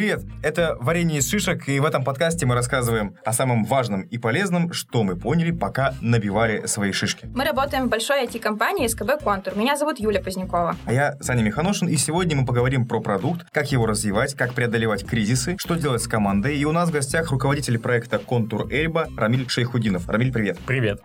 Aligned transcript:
привет! 0.00 0.22
Это 0.42 0.78
«Варенье 0.80 1.18
из 1.18 1.28
шишек», 1.28 1.68
и 1.68 1.78
в 1.78 1.84
этом 1.84 2.04
подкасте 2.04 2.46
мы 2.46 2.54
рассказываем 2.54 3.16
о 3.22 3.34
самом 3.34 3.64
важном 3.64 4.00
и 4.00 4.16
полезном, 4.16 4.72
что 4.72 5.02
мы 5.02 5.14
поняли, 5.14 5.50
пока 5.50 5.92
набивали 6.00 6.64
свои 6.64 6.90
шишки. 6.92 7.28
Мы 7.34 7.44
работаем 7.44 7.84
в 7.84 7.90
большой 7.90 8.24
IT-компании 8.24 8.86
СКБ 8.86 9.22
«Контур». 9.22 9.54
Меня 9.56 9.76
зовут 9.76 10.00
Юля 10.00 10.22
Позднякова. 10.22 10.74
А 10.86 10.92
я 10.94 11.18
Саня 11.20 11.42
Миханошин, 11.42 11.88
и 11.88 11.96
сегодня 11.96 12.34
мы 12.34 12.46
поговорим 12.46 12.86
про 12.88 13.02
продукт, 13.02 13.46
как 13.52 13.70
его 13.72 13.84
развивать, 13.84 14.32
как 14.32 14.54
преодолевать 14.54 15.04
кризисы, 15.04 15.56
что 15.58 15.74
делать 15.74 16.00
с 16.00 16.08
командой. 16.08 16.56
И 16.56 16.64
у 16.64 16.72
нас 16.72 16.88
в 16.88 16.92
гостях 16.92 17.30
руководитель 17.30 17.78
проекта 17.78 18.18
«Контур 18.18 18.72
Эльба» 18.72 19.06
Рамиль 19.18 19.50
Шейхудинов. 19.50 20.08
Рамиль, 20.08 20.32
привет! 20.32 20.58
Привет! 20.66 21.02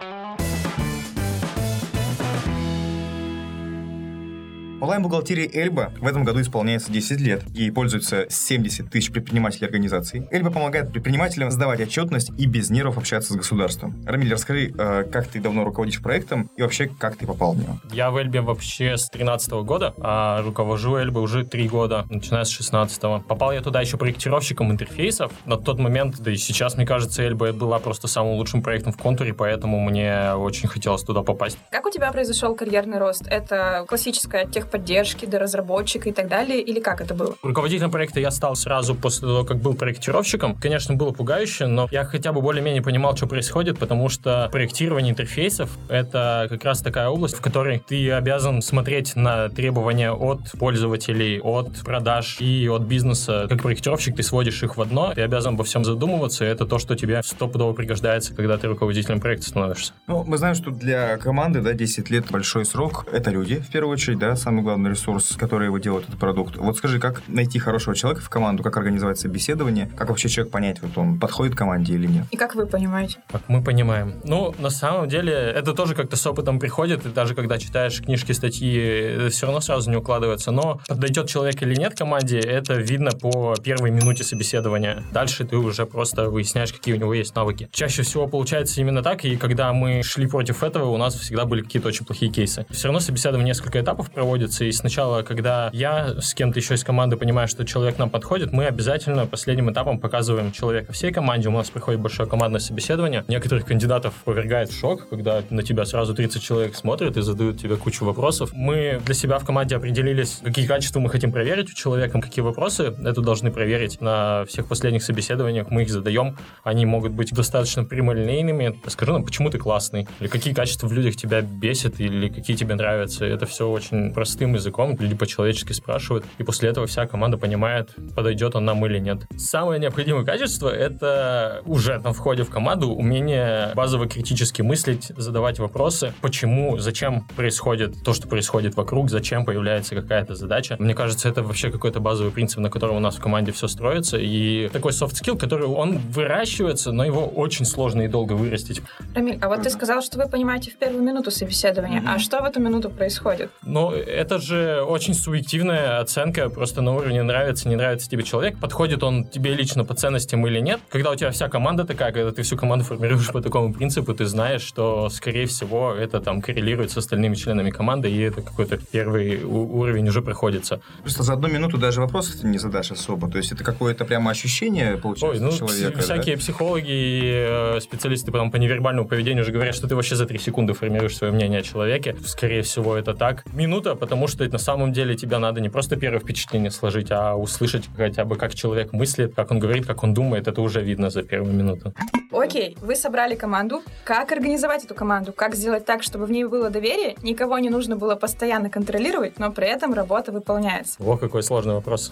Онлайн-бухгалтерии 4.81 5.49
Эльба 5.53 5.93
в 6.01 6.05
этом 6.05 6.25
году 6.25 6.41
исполняется 6.41 6.91
10 6.91 7.21
лет. 7.21 7.43
Ей 7.53 7.71
пользуются 7.71 8.25
70 8.29 8.89
тысяч 8.89 9.11
предпринимателей 9.11 9.67
организаций. 9.67 10.27
Эльба 10.31 10.51
помогает 10.51 10.91
предпринимателям 10.91 11.49
сдавать 11.49 11.79
отчетность 11.79 12.31
и 12.37 12.45
без 12.45 12.69
нервов 12.69 12.97
общаться 12.97 13.33
с 13.33 13.35
государством. 13.37 13.95
Рамиль, 14.05 14.31
расскажи, 14.31 14.73
э, 14.77 15.03
как 15.05 15.27
ты 15.27 15.39
давно 15.39 15.63
руководишь 15.63 16.01
проектом 16.01 16.49
и 16.57 16.61
вообще, 16.61 16.89
как 16.99 17.15
ты 17.15 17.25
попал 17.25 17.53
в 17.53 17.57
него? 17.57 17.79
Я 17.93 18.11
в 18.11 18.17
Эльбе 18.17 18.41
вообще 18.41 18.97
с 18.97 19.09
13 19.09 19.63
года, 19.63 19.93
а 19.99 20.41
руковожу 20.41 20.97
Эльбой 20.97 21.23
уже 21.23 21.45
3 21.45 21.69
года, 21.69 22.05
начиная 22.09 22.43
с 22.43 22.49
16 22.49 23.01
-го. 23.03 23.23
Попал 23.23 23.53
я 23.53 23.61
туда 23.61 23.79
еще 23.79 23.97
проектировщиком 23.97 24.71
интерфейсов. 24.71 25.31
На 25.45 25.55
тот 25.55 25.79
момент, 25.79 26.19
да 26.19 26.31
и 26.31 26.35
сейчас, 26.35 26.75
мне 26.75 26.85
кажется, 26.85 27.23
Эльба 27.23 27.53
была 27.53 27.79
просто 27.79 28.07
самым 28.07 28.33
лучшим 28.33 28.61
проектом 28.61 28.91
в 28.91 28.97
контуре, 28.97 29.33
поэтому 29.33 29.79
мне 29.79 30.33
очень 30.33 30.67
хотелось 30.67 31.03
туда 31.03 31.21
попасть. 31.21 31.57
Как 31.71 31.85
у 31.85 31.89
тебя 31.89 32.11
произошел 32.11 32.55
карьерный 32.55 32.99
рост? 32.99 33.23
Это 33.27 33.85
классическая 33.87 34.45
тех 34.45 34.64
техподдержки 34.65 35.25
до 35.25 35.39
разработчика 35.39 36.09
и 36.09 36.11
так 36.11 36.27
далее, 36.27 36.61
или 36.61 36.79
как 36.79 37.01
это 37.01 37.13
было? 37.13 37.35
Руководителем 37.41 37.91
проекта 37.91 38.19
я 38.19 38.31
стал 38.31 38.55
сразу 38.55 38.95
после 38.95 39.27
того, 39.27 39.43
как 39.43 39.57
был 39.57 39.75
проектировщиком. 39.75 40.55
Конечно, 40.55 40.95
было 40.95 41.11
пугающе, 41.11 41.67
но 41.67 41.87
я 41.91 42.03
хотя 42.03 42.31
бы 42.31 42.41
более-менее 42.41 42.81
понимал, 42.81 43.15
что 43.15 43.27
происходит, 43.27 43.77
потому 43.79 44.09
что 44.09 44.49
проектирование 44.51 45.11
интерфейсов— 45.11 45.69
это 45.89 46.47
как 46.49 46.63
раз 46.63 46.81
такая 46.81 47.09
область, 47.09 47.35
в 47.35 47.41
которой 47.41 47.83
ты 47.87 48.11
обязан 48.11 48.61
смотреть 48.61 49.15
на 49.15 49.49
требования 49.49 50.11
от 50.11 50.51
пользователей, 50.57 51.39
от 51.39 51.81
продаж 51.83 52.37
и 52.39 52.67
от 52.67 52.83
бизнеса. 52.83 53.47
Как 53.49 53.61
проектировщик 53.61 54.15
ты 54.15 54.23
сводишь 54.23 54.63
их 54.63 54.77
в 54.77 54.81
одно, 54.81 55.13
ты 55.13 55.21
обязан 55.21 55.53
обо 55.55 55.63
всем 55.63 55.85
задумываться, 55.85 56.45
и 56.45 56.47
это 56.47 56.65
то, 56.65 56.79
что 56.79 56.95
тебе 56.95 57.21
стопудово 57.23 57.73
пригождается, 57.73 58.33
когда 58.33 58.57
ты 58.57 58.67
руководителем 58.67 59.19
проекта 59.19 59.47
становишься. 59.47 59.93
Ну, 60.07 60.23
мы 60.23 60.37
знаем, 60.37 60.55
что 60.55 60.71
для 60.71 61.17
команды, 61.17 61.61
да, 61.61 61.73
10 61.73 62.09
лет 62.09 62.25
большой 62.31 62.65
срок. 62.65 63.05
Это 63.11 63.29
люди, 63.29 63.55
в 63.55 63.69
первую 63.69 63.93
очередь, 63.93 64.19
да, 64.19 64.35
самый 64.55 64.63
главный 64.63 64.91
ресурс, 64.91 65.35
который 65.37 65.65
его 65.65 65.77
делает 65.79 66.07
этот 66.07 66.17
продукт. 66.17 66.55
Вот 66.55 66.77
скажи, 66.77 66.97
как 66.97 67.23
найти 67.27 67.59
хорошего 67.59 67.93
человека 67.93 68.21
в 68.23 68.29
команду, 68.29 68.63
как 68.63 68.77
организовать 68.77 69.19
собеседование, 69.19 69.91
как 69.97 70.07
вообще 70.07 70.29
человек 70.29 70.53
понять, 70.53 70.81
вот 70.81 70.97
он 70.97 71.19
подходит 71.19 71.55
команде 71.55 71.93
или 71.93 72.07
нет? 72.07 72.25
И 72.31 72.37
как 72.37 72.55
вы 72.55 72.65
понимаете? 72.65 73.17
Как 73.29 73.41
мы 73.49 73.61
понимаем. 73.61 74.13
Ну, 74.23 74.55
на 74.57 74.69
самом 74.69 75.09
деле, 75.09 75.33
это 75.33 75.73
тоже 75.73 75.93
как-то 75.93 76.15
с 76.15 76.25
опытом 76.25 76.59
приходит, 76.59 77.05
и 77.05 77.09
даже 77.09 77.35
когда 77.35 77.57
читаешь 77.57 78.01
книжки, 78.01 78.31
статьи, 78.31 79.27
все 79.29 79.45
равно 79.45 79.59
сразу 79.59 79.89
не 79.89 79.97
укладывается. 79.97 80.51
Но 80.51 80.79
подойдет 80.87 81.27
человек 81.27 81.61
или 81.61 81.75
нет 81.75 81.97
команде, 81.97 82.39
это 82.39 82.75
видно 82.75 83.11
по 83.11 83.55
первой 83.61 83.91
минуте 83.91 84.23
собеседования. 84.23 85.03
Дальше 85.11 85.43
ты 85.43 85.57
уже 85.57 85.85
просто 85.85 86.29
выясняешь, 86.29 86.71
какие 86.71 86.95
у 86.95 86.97
него 86.97 87.13
есть 87.13 87.35
навыки. 87.35 87.67
Чаще 87.73 88.03
всего 88.03 88.25
получается 88.27 88.79
именно 88.79 89.03
так, 89.03 89.25
и 89.25 89.35
когда 89.35 89.73
мы 89.73 90.01
шли 90.01 90.27
против 90.27 90.63
этого, 90.63 90.91
у 90.91 90.97
нас 90.97 91.15
всегда 91.15 91.43
были 91.43 91.61
какие-то 91.61 91.89
очень 91.89 92.05
плохие 92.05 92.31
кейсы. 92.31 92.65
Все 92.69 92.87
равно 92.87 93.01
собеседование 93.01 93.49
несколько 93.49 93.81
этапов 93.81 94.09
проводится, 94.45 94.65
и 94.65 94.71
сначала, 94.71 95.23
когда 95.23 95.69
я 95.73 96.15
с 96.19 96.33
кем-то 96.33 96.59
еще 96.59 96.75
из 96.75 96.83
команды 96.83 97.17
понимаю, 97.17 97.47
что 97.47 97.65
человек 97.65 97.97
нам 97.97 98.09
подходит, 98.09 98.51
мы 98.51 98.65
обязательно 98.65 99.25
последним 99.25 99.71
этапом 99.71 99.99
показываем 99.99 100.51
человека 100.51 100.93
всей 100.93 101.11
команде. 101.11 101.49
У 101.49 101.51
нас 101.51 101.69
приходит 101.69 102.01
большое 102.01 102.29
командное 102.29 102.59
собеседование. 102.59 103.23
Некоторых 103.27 103.65
кандидатов 103.65 104.13
повергает 104.23 104.71
шок, 104.71 105.09
когда 105.09 105.41
на 105.49 105.63
тебя 105.63 105.85
сразу 105.85 106.13
30 106.13 106.41
человек 106.41 106.75
смотрят 106.75 107.17
и 107.17 107.21
задают 107.21 107.59
тебе 107.59 107.75
кучу 107.75 108.05
вопросов. 108.05 108.51
Мы 108.53 109.01
для 109.05 109.15
себя 109.15 109.39
в 109.39 109.45
команде 109.45 109.75
определились, 109.75 110.39
какие 110.43 110.67
качества 110.67 110.99
мы 110.99 111.09
хотим 111.09 111.31
проверить 111.31 111.69
у 111.71 111.73
человека, 111.73 112.21
какие 112.21 112.43
вопросы 112.43 112.93
это 113.03 113.21
должны 113.21 113.51
проверить 113.51 114.01
на 114.01 114.45
всех 114.45 114.67
последних 114.67 115.03
собеседованиях. 115.03 115.69
Мы 115.69 115.83
их 115.83 115.89
задаем. 115.89 116.37
Они 116.63 116.85
могут 116.85 117.11
быть 117.11 117.33
достаточно 117.33 117.83
прямолинейными. 117.83 118.79
Скажи 118.87 119.11
нам, 119.11 119.23
почему 119.23 119.49
ты 119.49 119.57
классный? 119.57 120.07
Или 120.19 120.27
какие 120.27 120.53
качества 120.53 120.87
в 120.87 120.93
людях 120.93 121.15
тебя 121.15 121.41
бесят? 121.41 121.99
Или 121.99 122.29
какие 122.29 122.55
тебе 122.55 122.75
нравятся? 122.75 123.25
Это 123.25 123.45
все 123.45 123.67
очень 123.67 124.13
простым 124.35 124.53
языком, 124.53 124.97
люди 124.99 125.15
по-человечески 125.15 125.71
спрашивают, 125.71 126.25
и 126.39 126.43
после 126.43 126.67
этого 126.67 126.87
вся 126.87 127.05
команда 127.05 127.37
понимает, 127.37 127.95
подойдет 128.17 128.53
он 128.55 128.65
нам 128.65 128.85
или 128.85 128.99
нет. 128.99 129.19
Самое 129.37 129.79
необходимое 129.79 130.25
качество— 130.25 130.67
это 130.69 131.61
уже 131.65 131.99
на 131.99 132.11
входе 132.11 132.43
в 132.43 132.49
команду 132.49 132.89
умение 132.89 133.71
базово 133.75 134.09
критически 134.09 134.61
мыслить, 134.61 135.13
задавать 135.15 135.59
вопросы, 135.59 136.13
почему, 136.21 136.77
зачем 136.79 137.25
происходит 137.37 138.03
то, 138.03 138.13
что 138.13 138.27
происходит 138.27 138.75
вокруг, 138.75 139.09
зачем 139.09 139.45
появляется 139.45 139.95
какая-то 139.95 140.35
задача. 140.35 140.75
Мне 140.79 140.93
кажется, 140.93 141.29
это 141.29 141.41
вообще 141.41 141.71
какой-то 141.71 142.01
базовый 142.01 142.33
принцип, 142.33 142.59
на 142.59 142.69
котором 142.69 142.97
у 142.97 142.99
нас 142.99 143.15
в 143.15 143.21
команде 143.21 143.53
все 143.53 143.69
строится, 143.69 144.17
и 144.17 144.67
такой 144.73 144.91
soft 144.91 145.13
skill, 145.13 145.39
который 145.39 145.67
он 145.67 145.99
выращивается, 146.09 146.91
но 146.91 147.05
его 147.05 147.25
очень 147.25 147.63
сложно 147.63 148.01
и 148.01 148.09
долго 148.09 148.33
вырастить. 148.33 148.81
Рамиль, 149.15 149.39
а 149.41 149.47
вот 149.47 149.61
ты 149.61 149.69
сказал, 149.69 150.01
что 150.01 150.17
вы 150.17 150.27
понимаете 150.27 150.71
в 150.71 150.75
первую 150.75 151.03
минуту 151.03 151.31
собеседования, 151.31 152.01
mm-hmm. 152.01 152.15
а 152.15 152.19
что 152.19 152.41
в 152.41 152.43
эту 152.43 152.59
минуту 152.59 152.89
происходит? 152.89 153.49
Ну, 153.63 153.91
это 153.91 154.24
же 154.29 154.81
очень 154.81 155.13
субъективная 155.13 155.99
оценка, 155.99 156.49
просто 156.49 156.81
на 156.81 156.95
уровне 156.95 157.23
нравится, 157.23 157.69
не 157.69 157.75
нравится 157.75 158.09
тебе 158.09 158.23
человек, 158.23 158.59
подходит 158.59 159.03
он 159.03 159.25
тебе 159.25 159.53
лично 159.53 159.85
по 159.85 159.93
ценностям 159.93 160.45
или 160.47 160.59
нет. 160.59 160.79
Когда 160.89 161.11
у 161.11 161.15
тебя 161.15 161.31
вся 161.31 161.49
команда 161.49 161.85
такая, 161.85 162.11
когда 162.11 162.31
ты 162.31 162.41
всю 162.43 162.57
команду 162.57 162.85
формируешь 162.85 163.31
по 163.31 163.41
такому 163.41 163.73
принципу, 163.73 164.13
ты 164.13 164.25
знаешь, 164.25 164.61
что, 164.61 165.09
скорее 165.09 165.45
всего, 165.47 165.93
это 165.93 166.19
там 166.19 166.41
коррелирует 166.41 166.91
с 166.91 166.97
остальными 166.97 167.35
членами 167.35 167.69
команды, 167.69 168.09
и 168.09 168.19
это 168.19 168.41
какой-то 168.41 168.77
первый 168.77 169.43
уровень 169.43 170.07
уже 170.07 170.21
проходится. 170.21 170.81
Просто 171.01 171.23
за 171.23 171.33
одну 171.33 171.47
минуту 171.47 171.77
даже 171.77 172.01
вопросов 172.01 172.41
ты 172.41 172.47
не 172.47 172.57
задашь 172.57 172.91
особо, 172.91 173.29
то 173.29 173.37
есть 173.37 173.51
это 173.51 173.63
какое-то 173.63 174.05
прямо 174.05 174.31
ощущение 174.31 174.97
получается 174.97 175.45
Ой, 175.45 175.51
ну, 175.51 175.57
человека. 175.57 176.01
Всякие 176.01 176.35
да? 176.35 176.39
психологи 176.39 176.91
и 176.91 177.45
э, 177.47 177.79
специалисты 177.81 178.31
потом 178.31 178.51
по 178.51 178.57
невербальному 178.57 179.07
поведению 179.07 179.43
уже 179.43 179.51
говорят, 179.51 179.75
что 179.75 179.87
ты 179.87 179.95
вообще 179.95 180.15
за 180.15 180.25
три 180.25 180.39
секунды 180.39 180.73
формируешь 180.73 181.15
свое 181.15 181.33
мнение 181.33 181.59
о 181.59 181.63
человеке. 181.63 182.15
Скорее 182.25 182.61
всего, 182.61 182.95
это 182.95 183.13
так. 183.13 183.43
Минута, 183.53 183.95
потому 183.95 184.14
что 184.27 184.43
это 184.43 184.53
на 184.53 184.59
самом 184.59 184.93
деле 184.93 185.15
тебе 185.15 185.37
надо 185.37 185.61
не 185.61 185.69
просто 185.69 185.95
первое 185.95 186.19
впечатление 186.19 186.71
сложить, 186.71 187.11
а 187.11 187.35
услышать 187.35 187.89
хотя 187.95 188.25
бы, 188.25 188.35
как 188.35 188.55
человек 188.55 188.93
мыслит, 188.93 189.35
как 189.35 189.51
он 189.51 189.59
говорит, 189.59 189.85
как 189.85 190.03
он 190.03 190.13
думает. 190.13 190.47
Это 190.47 190.61
уже 190.61 190.81
видно 190.81 191.09
за 191.09 191.23
первую 191.23 191.53
минуту. 191.53 191.93
Окей, 192.31 192.77
вы 192.81 192.95
собрали 192.95 193.35
команду. 193.35 193.81
Как 194.03 194.31
организовать 194.31 194.83
эту 194.83 194.95
команду? 194.95 195.33
Как 195.33 195.55
сделать 195.55 195.85
так, 195.85 196.03
чтобы 196.03 196.25
в 196.25 196.31
ней 196.31 196.45
было 196.45 196.69
доверие, 196.69 197.15
никого 197.23 197.57
не 197.59 197.69
нужно 197.69 197.95
было 197.95 198.15
постоянно 198.15 198.69
контролировать, 198.69 199.39
но 199.39 199.51
при 199.51 199.67
этом 199.67 199.93
работа 199.93 200.31
выполняется? 200.31 200.95
О, 200.99 201.17
какой 201.17 201.43
сложный 201.43 201.73
вопрос. 201.73 202.11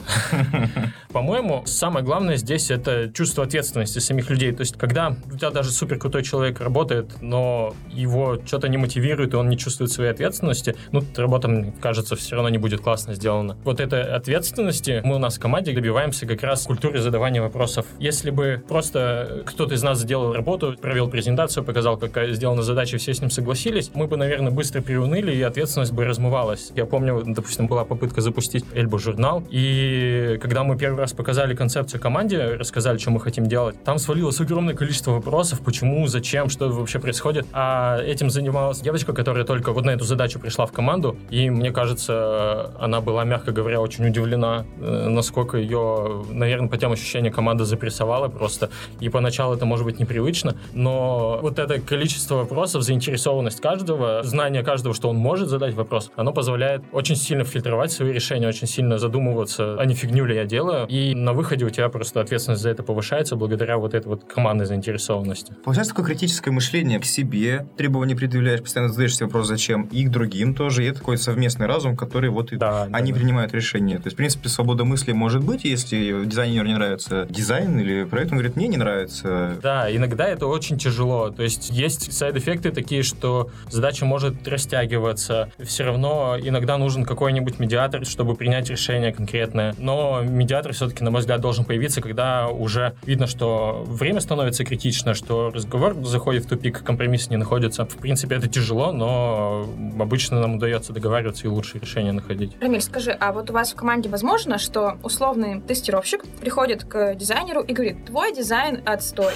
По-моему, 1.11 1.63
самое 1.65 2.05
главное 2.05 2.37
здесь 2.37 2.71
это 2.71 3.11
чувство 3.13 3.43
ответственности 3.43 3.99
самих 3.99 4.29
людей. 4.29 4.51
То 4.51 4.61
есть, 4.61 4.77
когда 4.77 5.15
у 5.31 5.37
тебя 5.37 5.51
даже 5.51 5.71
супер 5.71 5.99
крутой 5.99 6.23
человек 6.23 6.59
работает, 6.61 7.21
но 7.21 7.75
его 7.89 8.39
что-то 8.45 8.67
не 8.67 8.77
мотивирует, 8.77 9.33
и 9.33 9.37
он 9.37 9.49
не 9.49 9.57
чувствует 9.57 9.91
своей 9.91 10.11
ответственности, 10.11 10.75
ну, 10.91 11.03
работа, 11.15 11.47
мне 11.47 11.73
кажется, 11.81 11.92
все 12.01 12.35
равно 12.35 12.49
не 12.49 12.57
будет 12.57 12.81
классно 12.81 13.13
сделана. 13.13 13.57
Вот 13.63 13.79
этой 13.79 14.03
ответственности 14.03 15.01
мы 15.03 15.15
у 15.15 15.19
нас 15.19 15.37
в 15.37 15.39
команде 15.39 15.73
добиваемся 15.73 16.25
как 16.25 16.43
раз 16.43 16.63
в 16.63 16.67
культуре 16.67 17.01
задавания 17.01 17.41
вопросов. 17.41 17.85
Если 17.99 18.29
бы 18.29 18.63
просто 18.67 19.43
кто-то 19.45 19.75
из 19.75 19.83
нас 19.83 19.99
сделал 19.99 20.33
работу, 20.33 20.75
провел 20.81 21.09
презентацию, 21.09 21.63
показал, 21.63 21.97
как 21.97 22.29
сделана 22.31 22.61
задача, 22.61 22.97
все 22.97 23.13
с 23.13 23.21
ним 23.21 23.29
согласились, 23.29 23.91
мы 23.93 24.07
бы, 24.07 24.17
наверное, 24.17 24.51
быстро 24.51 24.81
приуныли, 24.81 25.33
и 25.33 25.41
ответственность 25.41 25.93
бы 25.93 26.05
размывалась. 26.05 26.71
Я 26.75 26.85
помню, 26.85 27.23
допустим, 27.25 27.67
была 27.67 27.85
попытка 27.85 28.21
запустить 28.21 28.65
Эльбу 28.73 28.97
журнал, 28.97 29.43
и 29.49 30.39
когда 30.41 30.63
мы 30.63 30.77
первый 30.77 30.99
раз 30.99 31.13
показали 31.13 31.55
концепцию 31.55 32.01
команде, 32.01 32.55
рассказали, 32.55 32.97
что 32.97 33.11
мы 33.11 33.19
хотим 33.19 33.47
делать, 33.47 33.75
там 33.83 33.97
свалилось 33.97 34.39
огромное 34.39 34.75
количество 34.75 35.11
вопросов, 35.11 35.61
почему, 35.61 36.07
зачем, 36.07 36.49
что 36.49 36.69
вообще 36.69 36.99
происходит. 36.99 37.45
А 37.53 37.99
этим 38.01 38.29
занималась 38.29 38.79
девочка, 38.79 39.13
которая 39.13 39.43
только 39.43 39.71
вот 39.71 39.85
на 39.85 39.91
эту 39.91 40.05
задачу 40.05 40.39
пришла 40.39 40.65
в 40.65 40.71
команду, 40.71 41.17
и 41.29 41.49
мне 41.49 41.71
кажется, 41.71 41.82
она 41.89 43.01
была, 43.01 43.23
мягко 43.23 43.51
говоря, 43.51 43.81
очень 43.81 44.07
удивлена, 44.07 44.65
э, 44.79 45.07
насколько 45.09 45.57
ее, 45.57 46.23
наверное, 46.29 46.69
по 46.69 46.77
тем 46.77 46.91
ощущениям 46.91 47.33
команда 47.33 47.65
запрессовала 47.65 48.27
просто. 48.27 48.69
И 48.99 49.09
поначалу 49.09 49.55
это 49.55 49.65
может 49.65 49.85
быть 49.85 49.99
непривычно, 49.99 50.55
но 50.73 51.39
вот 51.41 51.59
это 51.59 51.79
количество 51.79 52.35
вопросов, 52.35 52.83
заинтересованность 52.83 53.61
каждого, 53.61 54.23
знание 54.23 54.63
каждого, 54.63 54.93
что 54.95 55.09
он 55.09 55.17
может 55.17 55.49
задать 55.49 55.73
вопрос, 55.73 56.11
оно 56.15 56.33
позволяет 56.33 56.83
очень 56.91 57.15
сильно 57.15 57.43
фильтровать 57.43 57.91
свои 57.91 58.11
решения, 58.11 58.47
очень 58.47 58.67
сильно 58.67 58.97
задумываться, 58.97 59.75
а 59.79 59.85
не 59.85 59.95
фигню 59.95 60.25
ли 60.25 60.35
я 60.35 60.45
делаю. 60.45 60.87
И 60.87 61.13
на 61.15 61.33
выходе 61.33 61.65
у 61.65 61.69
тебя 61.69 61.89
просто 61.89 62.21
ответственность 62.21 62.61
за 62.61 62.69
это 62.69 62.83
повышается 62.83 63.35
благодаря 63.35 63.77
вот 63.77 63.93
этой 63.93 64.07
вот 64.07 64.23
командной 64.23 64.65
заинтересованности. 64.65 65.53
Получается 65.63 65.93
такое 65.93 66.05
критическое 66.05 66.51
мышление 66.51 66.99
к 66.99 67.05
себе, 67.05 67.67
требования 67.77 68.15
предъявляешь, 68.15 68.61
постоянно 68.61 68.91
задаешь 68.91 69.15
себе 69.15 69.27
вопрос, 69.27 69.47
зачем, 69.47 69.83
и 69.91 70.05
к 70.05 70.09
другим 70.09 70.55
тоже. 70.55 70.83
И 70.83 70.87
это 70.87 70.99
такой 70.99 71.17
совместный 71.63 71.67
разум, 71.67 71.95
который 71.95 72.29
вот 72.29 72.51
и 72.53 72.57
Да, 72.57 72.85
да, 72.85 72.97
они 72.97 73.11
да. 73.11 73.19
принимают 73.19 73.53
решения. 73.53 73.97
То 73.97 74.05
есть, 74.05 74.15
в 74.15 74.17
принципе, 74.17 74.49
свобода 74.49 74.83
мысли 74.83 75.11
может 75.13 75.43
быть, 75.43 75.63
если 75.63 76.25
дизайнеру 76.25 76.67
не 76.67 76.73
нравится 76.73 77.25
дизайн, 77.29 77.79
или 77.79 78.03
проект, 78.03 78.31
он 78.31 78.37
говорит, 78.37 78.55
мне 78.55 78.67
не 78.67 78.77
нравится. 78.77 79.57
Да, 79.61 79.93
иногда 79.93 80.27
это 80.27 80.47
очень 80.47 80.77
тяжело. 80.77 81.29
То 81.29 81.43
есть 81.43 81.69
есть 81.69 82.13
сайд-эффекты 82.13 82.71
такие, 82.71 83.03
что 83.03 83.49
задача 83.69 84.05
может 84.05 84.47
растягиваться. 84.47 85.51
Все 85.59 85.83
равно 85.83 86.37
иногда 86.41 86.77
нужен 86.77 87.05
какой-нибудь 87.05 87.59
медиатор, 87.59 88.05
чтобы 88.05 88.35
принять 88.35 88.69
решение 88.69 89.13
конкретное. 89.13 89.75
Но 89.77 90.21
медиатор 90.23 90.73
все-таки, 90.73 91.03
на 91.03 91.11
мой 91.11 91.21
взгляд, 91.21 91.41
должен 91.41 91.65
появиться, 91.65 92.01
когда 92.01 92.47
уже 92.47 92.93
видно, 93.05 93.27
что 93.27 93.83
время 93.87 94.19
становится 94.19 94.63
критично, 94.63 95.13
что 95.13 95.51
разговор 95.53 95.95
заходит 96.05 96.45
в 96.45 96.49
тупик, 96.49 96.83
компромисс 96.83 97.29
не 97.29 97.37
находится. 97.37 97.85
В 97.85 97.97
принципе, 97.97 98.35
это 98.35 98.47
тяжело, 98.47 98.91
но 98.91 99.67
обычно 99.99 100.39
нам 100.39 100.55
удается 100.55 100.93
договариваться 100.93 101.47
и 101.47 101.49
лучшие 101.53 101.81
решения 101.81 102.11
находить. 102.11 102.55
Рамиль, 102.59 102.81
скажи, 102.81 103.11
а 103.11 103.31
вот 103.31 103.49
у 103.49 103.53
вас 103.53 103.71
в 103.71 103.75
команде 103.75 104.09
возможно, 104.09 104.57
что 104.57 104.97
условный 105.03 105.61
тестировщик 105.61 106.25
приходит 106.41 106.83
к 106.83 107.15
дизайнеру 107.15 107.61
и 107.61 107.73
говорит, 107.73 108.05
твой 108.05 108.33
дизайн 108.33 108.81
отстой. 108.85 109.33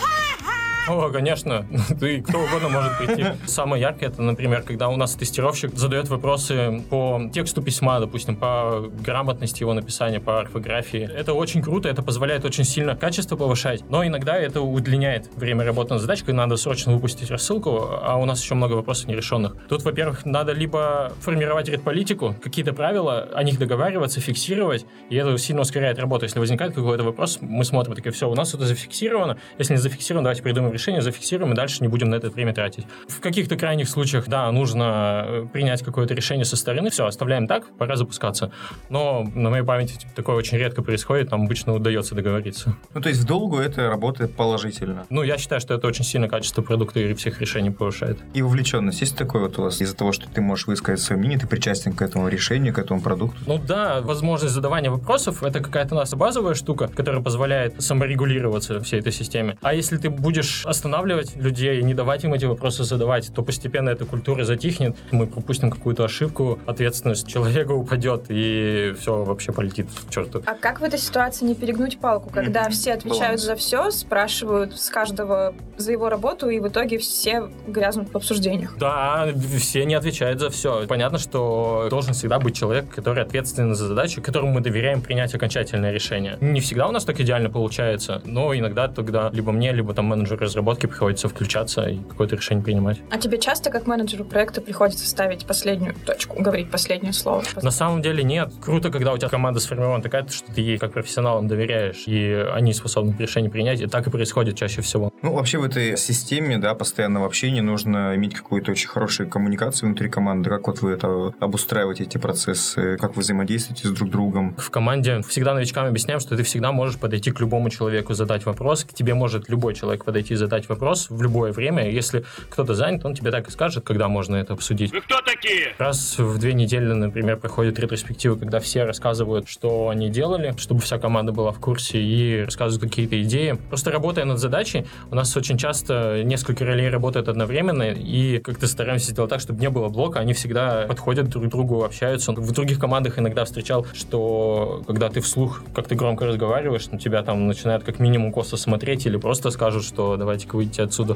О, 0.88 1.10
конечно, 1.10 1.66
ты 2.00 2.22
кто 2.22 2.40
угодно 2.40 2.70
может 2.70 2.98
прийти. 2.98 3.26
Самое 3.46 3.82
яркое, 3.82 4.10
это, 4.10 4.22
например, 4.22 4.62
когда 4.62 4.88
у 4.88 4.96
нас 4.96 5.16
тестировщик 5.16 5.76
задает 5.76 6.08
вопросы 6.08 6.82
по 6.90 7.22
тексту 7.34 7.62
письма, 7.62 8.00
допустим, 8.00 8.38
по 8.38 8.90
грамотности 9.04 9.64
его 9.64 9.74
написания, 9.74 10.22
по 10.22 10.40
орфографии. 10.40 11.10
Это 11.14 11.34
очень 11.34 11.62
круто, 11.62 11.90
это 11.90 12.02
позволяет 12.02 12.46
очень 12.46 12.64
сильно 12.64 12.96
качество 12.96 13.36
повышать, 13.36 13.84
но 13.90 14.06
иногда 14.06 14.38
это 14.38 14.62
удлиняет 14.62 15.30
время 15.36 15.66
работы 15.66 15.94
над 15.94 16.02
задачей, 16.02 16.24
когда 16.24 16.44
надо 16.44 16.56
срочно 16.56 16.94
выпустить 16.94 17.30
рассылку, 17.32 17.90
а 18.02 18.16
у 18.16 18.26
нас 18.26 18.42
еще 18.42 18.56
много 18.56 18.74
вопросов 18.74 19.08
нерешенных. 19.08 19.58
Тут, 19.68 19.84
во-первых, 19.84 20.26
надо 20.26 20.54
либо 20.54 21.12
формировать 21.20 21.68
редполитику, 21.68 22.36
какие-то 22.42 22.72
правила, 22.72 23.28
о 23.34 23.44
них 23.44 23.60
договариваться, 23.60 24.22
фиксировать, 24.22 24.86
и 25.10 25.18
это 25.18 25.38
сильно 25.38 25.62
ускоряет 25.62 26.00
работу. 26.00 26.24
Если 26.24 26.40
возникает 26.40 26.74
какой-то 26.74 27.04
вопрос, 27.04 27.40
мы 27.42 27.66
смотрим, 27.66 27.94
такие, 27.94 28.12
все, 28.12 28.30
у 28.30 28.36
нас 28.36 28.54
это 28.54 28.66
зафиксировано, 28.66 29.38
если 29.58 29.74
не 29.74 29.80
зафиксировано, 29.80 30.24
давайте 30.24 30.44
придумаем 30.44 30.77
решение, 30.78 31.02
зафиксируем 31.02 31.54
и 31.54 31.56
дальше 31.56 31.80
не 31.82 31.88
будем 31.88 32.10
на 32.10 32.16
это 32.16 32.30
время 32.30 32.54
тратить. 32.54 32.86
В 33.08 33.20
каких-то 33.20 33.58
крайних 33.58 33.90
случаях, 33.90 34.28
да, 34.28 34.52
нужно 34.52 35.26
э, 35.28 35.46
принять 35.52 35.84
какое-то 35.84 36.14
решение 36.14 36.46
со 36.46 36.56
стороны, 36.56 36.90
все, 36.90 37.06
оставляем 37.06 37.48
так, 37.48 37.66
пора 37.78 37.96
запускаться. 37.96 38.52
Но 38.90 39.24
на 39.36 39.50
моей 39.50 39.64
памяти 39.64 39.98
типа, 39.98 40.14
такое 40.16 40.36
очень 40.36 40.58
редко 40.58 40.82
происходит, 40.82 41.30
там 41.30 41.44
обычно 41.44 41.74
удается 41.74 42.16
договориться. 42.16 42.76
Ну, 42.94 43.02
то 43.02 43.10
есть 43.10 43.22
в 43.22 43.26
долгу 43.26 43.58
это 43.58 43.90
работает 43.90 44.36
положительно. 44.36 45.06
Ну, 45.10 45.24
я 45.24 45.38
считаю, 45.38 45.62
что 45.62 45.74
это 45.74 45.88
очень 45.88 46.04
сильно 46.04 46.30
качество 46.30 46.62
продукта 46.62 47.00
и 47.00 47.14
всех 47.14 47.42
решений 47.42 47.72
повышает. 47.72 48.20
И 48.34 48.42
вовлеченность 48.42 49.02
есть 49.02 49.18
такое 49.18 49.44
вот 49.44 49.58
у 49.60 49.64
вас? 49.64 49.82
Из-за 49.82 49.96
того, 49.96 50.12
что 50.12 50.30
ты 50.30 50.42
можешь 50.42 50.68
высказать 50.68 51.00
свое 51.00 51.20
мнение, 51.20 51.40
ты 51.40 51.48
причастен 51.48 51.94
к 51.94 52.02
этому 52.02 52.28
решению, 52.28 52.74
к 52.74 52.80
этому 52.80 53.02
продукту? 53.02 53.40
Ну 53.46 53.58
да, 53.58 54.02
возможность 54.02 54.54
задавания 54.54 54.92
вопросов— 54.92 55.44
это 55.44 55.60
какая-то 55.60 55.96
у 55.96 55.98
нас 55.98 56.14
базовая 56.14 56.54
штука, 56.54 56.88
которая 56.88 57.22
позволяет 57.22 57.82
саморегулироваться 57.82 58.80
всей 58.82 59.00
этой 59.00 59.12
системе. 59.12 59.58
А 59.62 59.74
если 59.74 59.98
ты 59.98 60.10
будешь 60.10 60.64
останавливать 60.68 61.36
людей 61.36 61.80
и 61.80 61.84
не 61.84 61.94
давать 61.94 62.24
им 62.24 62.34
эти 62.34 62.46
вопросы 62.46 62.84
задавать, 62.84 63.32
то 63.34 63.42
постепенно 63.44 63.90
эта 63.90 64.06
культура 64.06 64.44
затихнет, 64.44 64.96
мы 65.12 65.28
пропустим 65.28 65.70
какую-то 65.72 66.04
ошибку, 66.06 66.60
ответственность 66.66 67.28
человека 67.28 67.72
упадет, 67.72 68.26
и 68.30 68.94
все 69.00 69.24
вообще 69.24 69.52
полетит 69.52 69.88
к 70.08 70.12
черту. 70.12 70.44
А 70.46 70.54
как 70.56 70.80
в 70.82 70.84
этой 70.84 71.00
ситуации 71.00 71.46
не 71.46 71.56
перегнуть 71.56 72.00
палку, 72.00 72.30
когда 72.30 72.64
Мгм. 72.64 72.72
все 72.72 72.94
отвечают 72.94 73.22
Баланс. 73.22 73.42
за 73.44 73.56
все, 73.56 73.92
спрашивают 73.92 74.78
с 74.80 74.90
каждого 74.90 75.54
за 75.78 75.92
его 75.92 76.10
работу, 76.10 76.50
и 76.50 76.60
в 76.60 76.68
итоге 76.68 76.98
все 76.98 77.50
грязнут 77.68 78.10
в 78.12 78.16
обсуждениях? 78.16 78.76
Да, 78.78 79.28
все 79.60 79.86
не 79.86 79.94
отвечают 79.96 80.40
за 80.40 80.50
все. 80.50 80.86
Понятно, 80.88 81.18
что 81.18 81.88
должен 81.90 82.14
всегда 82.14 82.40
быть 82.40 82.56
человек, 82.56 82.90
который 82.90 83.24
ответственен 83.24 83.76
за 83.76 83.88
задачу, 83.88 84.22
которому 84.22 84.52
мы 84.54 84.62
доверяем 84.62 85.02
принять 85.02 85.34
окончательное 85.36 85.92
решение. 85.92 86.38
Не 86.42 86.60
всегда 86.62 86.88
у 86.88 86.92
нас 86.92 87.06
так 87.06 87.20
идеально 87.20 87.50
получается, 87.50 88.22
но 88.26 88.54
иногда 88.56 88.88
тогда 88.88 89.30
либо 89.34 89.52
мне, 89.52 89.72
либо 89.72 89.94
там 89.94 90.06
менеджеру 90.06 90.38
разработки 90.58 90.88
приходится 90.88 91.30
включаться 91.30 91.88
и 91.88 91.98
какое-то 91.98 92.36
решение 92.36 92.64
принимать. 92.64 93.00
А 93.12 93.18
тебе 93.18 93.38
часто, 93.38 93.70
как 93.70 93.86
менеджеру 93.86 94.26
проекта, 94.26 94.60
приходится 94.60 95.08
ставить 95.08 95.46
последнюю 95.46 95.94
точку, 96.06 96.42
говорить 96.42 96.72
последнее 96.72 97.14
слово? 97.14 97.44
На 97.62 97.72
самом 97.72 98.02
деле 98.02 98.24
нет. 98.24 98.52
Круто, 98.60 98.90
когда 98.90 99.14
у 99.14 99.18
тебя 99.18 99.30
команда 99.30 99.60
сформирована 99.60 100.02
такая, 100.02 100.28
что 100.28 100.52
ты 100.52 100.62
ей 100.62 100.78
как 100.78 100.94
профессионалам 100.94 101.48
доверяешь, 101.48 102.04
и 102.08 102.46
они 102.54 102.74
способны 102.74 103.16
решение 103.20 103.52
принять, 103.52 103.82
и 103.82 103.86
так 103.86 104.08
и 104.08 104.10
происходит 104.10 104.56
чаще 104.56 104.82
всего. 104.82 105.12
Ну, 105.22 105.34
вообще 105.34 105.60
в 105.60 105.64
этой 105.64 105.96
системе, 105.98 106.58
да, 106.58 106.74
постоянного 106.74 107.26
общения 107.28 107.62
нужно 107.62 108.16
иметь 108.16 108.34
какую-то 108.34 108.72
очень 108.72 108.88
хорошую 108.88 109.30
коммуникацию 109.30 109.90
внутри 109.90 110.10
команды. 110.10 110.50
Как 110.50 110.68
вот 110.68 110.82
вы 110.82 110.92
это 110.92 111.34
обустраиваете, 111.40 112.04
эти 112.04 112.18
процессы, 112.18 112.98
как 112.98 113.16
вы 113.16 113.22
взаимодействуете 113.22 113.88
с 113.88 113.92
друг 113.92 114.10
другом? 114.10 114.56
В 114.58 114.72
команде 114.72 115.22
всегда 115.22 115.54
новичкам 115.54 115.86
объясняем, 115.86 116.20
что 116.20 116.36
ты 116.36 116.44
всегда 116.44 116.72
можешь 116.72 116.98
подойти 116.98 117.32
к 117.32 117.40
любому 117.40 117.70
человеку, 117.70 118.14
задать 118.16 118.46
вопрос. 118.46 118.84
К 118.84 118.94
тебе 118.94 119.14
может 119.14 119.50
любой 119.50 119.76
человек 119.76 120.04
подойти 120.04 120.34
и 120.34 120.38
задать 120.38 120.47
вопрос 120.70 121.08
в 121.10 121.22
любое 121.22 121.52
время. 121.52 121.90
Если 121.90 122.26
кто-то 122.50 122.74
занят, 122.74 123.06
он 123.06 123.16
тебе 123.16 123.32
так 123.32 123.48
и 123.48 123.52
скажет, 123.52 123.84
когда 123.84 124.08
можно 124.08 124.36
это 124.36 124.54
обсудить. 124.54 124.92
Вы 124.92 125.02
кто 125.02 125.22
такие? 125.22 125.74
Раз 125.78 126.18
в 126.18 126.38
две 126.38 126.54
недели, 126.54 126.86
например, 126.86 127.38
проходит 127.38 127.80
ретроспективы, 127.80 128.38
когда 128.38 128.60
все 128.60 128.84
рассказывают, 128.84 129.48
что 129.48 129.90
они 129.90 130.10
делали, 130.10 130.54
чтобы 130.58 130.82
вся 130.82 130.98
команда 130.98 131.32
была 131.32 131.52
в 131.52 131.60
курсе 131.60 132.00
и 132.00 132.44
рассказывают 132.44 132.90
какие-то 132.90 133.22
идеи. 133.24 133.58
Просто 133.70 133.92
работая 133.92 134.26
над 134.26 134.40
задачей, 134.40 134.86
у 135.12 135.16
нас 135.16 135.36
очень 135.38 135.58
часто 135.58 136.24
несколько 136.24 136.66
ролей 136.66 136.90
работают 136.90 137.28
одновременно, 137.28 137.92
и 137.92 138.40
как-то 138.40 138.68
стараемся 138.68 139.12
сделать 139.12 139.30
так, 139.30 139.40
чтобы 139.40 139.60
не 139.60 139.70
было 139.70 139.90
блока, 139.90 140.20
они 140.20 140.34
всегда 140.34 140.86
подходят 140.88 141.30
друг 141.30 141.46
к 141.46 141.48
другу, 141.50 141.84
общаются. 141.84 142.32
В 142.32 142.52
других 142.52 142.80
командах 142.80 143.20
иногда 143.20 143.46
встречал, 143.46 143.86
что 143.94 144.84
когда 144.88 145.10
ты 145.10 145.22
вслух 145.22 145.64
как-то 145.74 145.96
громко 145.96 146.26
разговариваешь, 146.26 146.88
на 146.88 147.00
тебя 147.00 147.24
там 147.24 147.48
начинают 147.48 147.84
как 147.84 148.00
минимум 148.00 148.32
косо 148.32 148.58
смотреть 148.58 149.06
или 149.06 149.18
просто 149.18 149.52
скажут, 149.52 149.84
что 149.84 150.18
давайте-ка 150.28 150.58
выйдите 150.58 150.84
отсюда. 150.84 151.16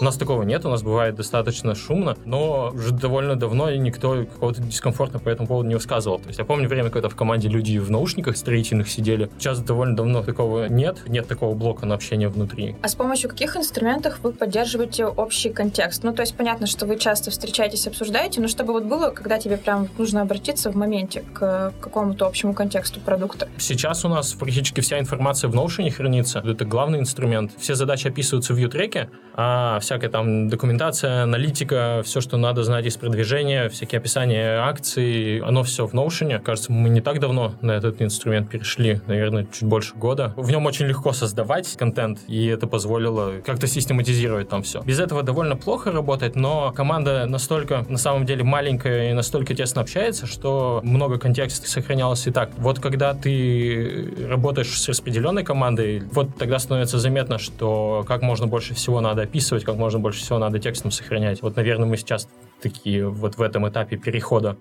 У 0.00 0.04
нас 0.04 0.16
такого 0.16 0.44
нет, 0.44 0.64
у 0.64 0.68
нас 0.68 0.82
бывает 0.82 1.16
достаточно 1.16 1.74
шумно, 1.74 2.16
но 2.24 2.70
уже 2.72 2.92
довольно 2.92 3.34
давно 3.34 3.68
никто 3.74 4.24
какого-то 4.24 4.62
дискомфорта 4.62 5.18
по 5.18 5.28
этому 5.28 5.48
поводу 5.48 5.68
не 5.68 5.74
высказывал. 5.74 6.20
То 6.20 6.28
есть 6.28 6.38
я 6.38 6.44
помню 6.44 6.68
время, 6.68 6.90
когда 6.90 7.08
в 7.08 7.16
команде 7.16 7.48
люди 7.48 7.78
в 7.78 7.90
наушниках 7.90 8.36
строительных 8.36 8.88
сидели. 8.88 9.28
Сейчас 9.38 9.58
довольно 9.60 9.96
давно 9.96 10.22
такого 10.22 10.68
нет, 10.68 10.98
нет 11.08 11.26
такого 11.26 11.54
блока 11.54 11.84
на 11.84 11.96
общение 11.96 12.28
внутри. 12.28 12.76
А 12.80 12.88
с 12.88 12.94
помощью 12.94 13.28
каких 13.28 13.56
инструментов 13.56 14.20
вы 14.22 14.32
поддерживаете 14.32 15.06
общий 15.06 15.50
контекст? 15.50 16.04
Ну, 16.04 16.12
то 16.12 16.22
есть 16.22 16.36
понятно, 16.36 16.68
что 16.68 16.86
вы 16.86 16.96
часто 16.96 17.32
встречаетесь 17.32 17.88
обсуждаете, 17.88 18.40
но 18.40 18.46
чтобы 18.46 18.74
вот 18.74 18.84
было, 18.84 19.10
когда 19.10 19.38
тебе 19.38 19.56
прям 19.56 19.88
нужно 19.98 20.22
обратиться 20.22 20.70
в 20.70 20.76
моменте 20.76 21.24
к 21.32 21.72
какому-то 21.80 22.26
общему 22.26 22.54
контексту 22.54 23.00
продукта. 23.00 23.48
Сейчас 23.58 24.04
у 24.04 24.08
нас 24.08 24.32
практически 24.32 24.80
вся 24.80 25.00
информация 25.00 25.50
в 25.50 25.56
Notion 25.56 25.90
хранится. 25.90 26.38
Это 26.38 26.64
главный 26.64 27.00
инструмент. 27.00 27.50
Все 27.58 27.74
задачи 27.74 28.06
описываются 28.06 28.54
в 28.54 28.58
Vue-треке, 28.58 29.08
а 29.34 29.47
всякая 29.80 30.10
там 30.10 30.48
документация, 30.48 31.22
аналитика, 31.22 32.02
все, 32.04 32.20
что 32.20 32.36
надо 32.36 32.62
знать 32.64 32.86
из 32.86 32.96
продвижения, 32.96 33.68
всякие 33.68 33.98
описания 33.98 34.58
акций, 34.60 35.38
оно 35.40 35.62
все 35.62 35.86
в 35.86 35.94
Notion. 35.94 36.38
Кажется, 36.40 36.72
мы 36.72 36.88
не 36.88 37.00
так 37.00 37.20
давно 37.20 37.54
на 37.60 37.72
этот 37.72 38.02
инструмент 38.02 38.50
перешли, 38.50 39.00
наверное, 39.06 39.46
чуть 39.52 39.68
больше 39.68 39.94
года. 39.94 40.32
В 40.36 40.50
нем 40.50 40.66
очень 40.66 40.86
легко 40.86 41.12
создавать 41.12 41.76
контент, 41.76 42.20
и 42.28 42.46
это 42.46 42.66
позволило 42.66 43.40
как-то 43.44 43.66
систематизировать 43.66 44.48
там 44.48 44.62
все. 44.62 44.82
Без 44.82 45.00
этого 45.00 45.22
довольно 45.22 45.56
плохо 45.56 45.90
работать, 45.90 46.36
но 46.36 46.72
команда 46.72 47.26
настолько, 47.26 47.84
на 47.88 47.98
самом 47.98 48.26
деле, 48.26 48.44
маленькая 48.44 49.10
и 49.10 49.12
настолько 49.12 49.54
тесно 49.54 49.82
общается, 49.82 50.26
что 50.26 50.80
много 50.82 51.18
контекста 51.18 51.68
сохранялось 51.68 52.26
и 52.26 52.30
так. 52.30 52.50
Вот 52.58 52.80
когда 52.80 53.14
ты 53.14 54.14
работаешь 54.28 54.80
с 54.80 54.88
распределенной 54.88 55.44
командой, 55.44 56.02
вот 56.12 56.36
тогда 56.36 56.58
становится 56.58 56.98
заметно, 56.98 57.38
что 57.38 58.04
как 58.06 58.22
можно 58.22 58.46
больше 58.46 58.74
всего 58.74 59.00
надо 59.00 59.22
описывать, 59.22 59.37
как 59.64 59.76
можно 59.76 59.98
больше 59.98 60.20
всего 60.20 60.38
надо 60.38 60.58
текстом 60.58 60.90
сохранять. 60.90 61.42
Вот, 61.42 61.56
наверное, 61.56 61.86
мы 61.86 61.96
сейчас 61.96 62.28
такие 62.60 63.08
вот 63.08 63.36
в 63.36 63.42
этом 63.42 63.68
этапе 63.68 63.96
перехода. 63.96 64.56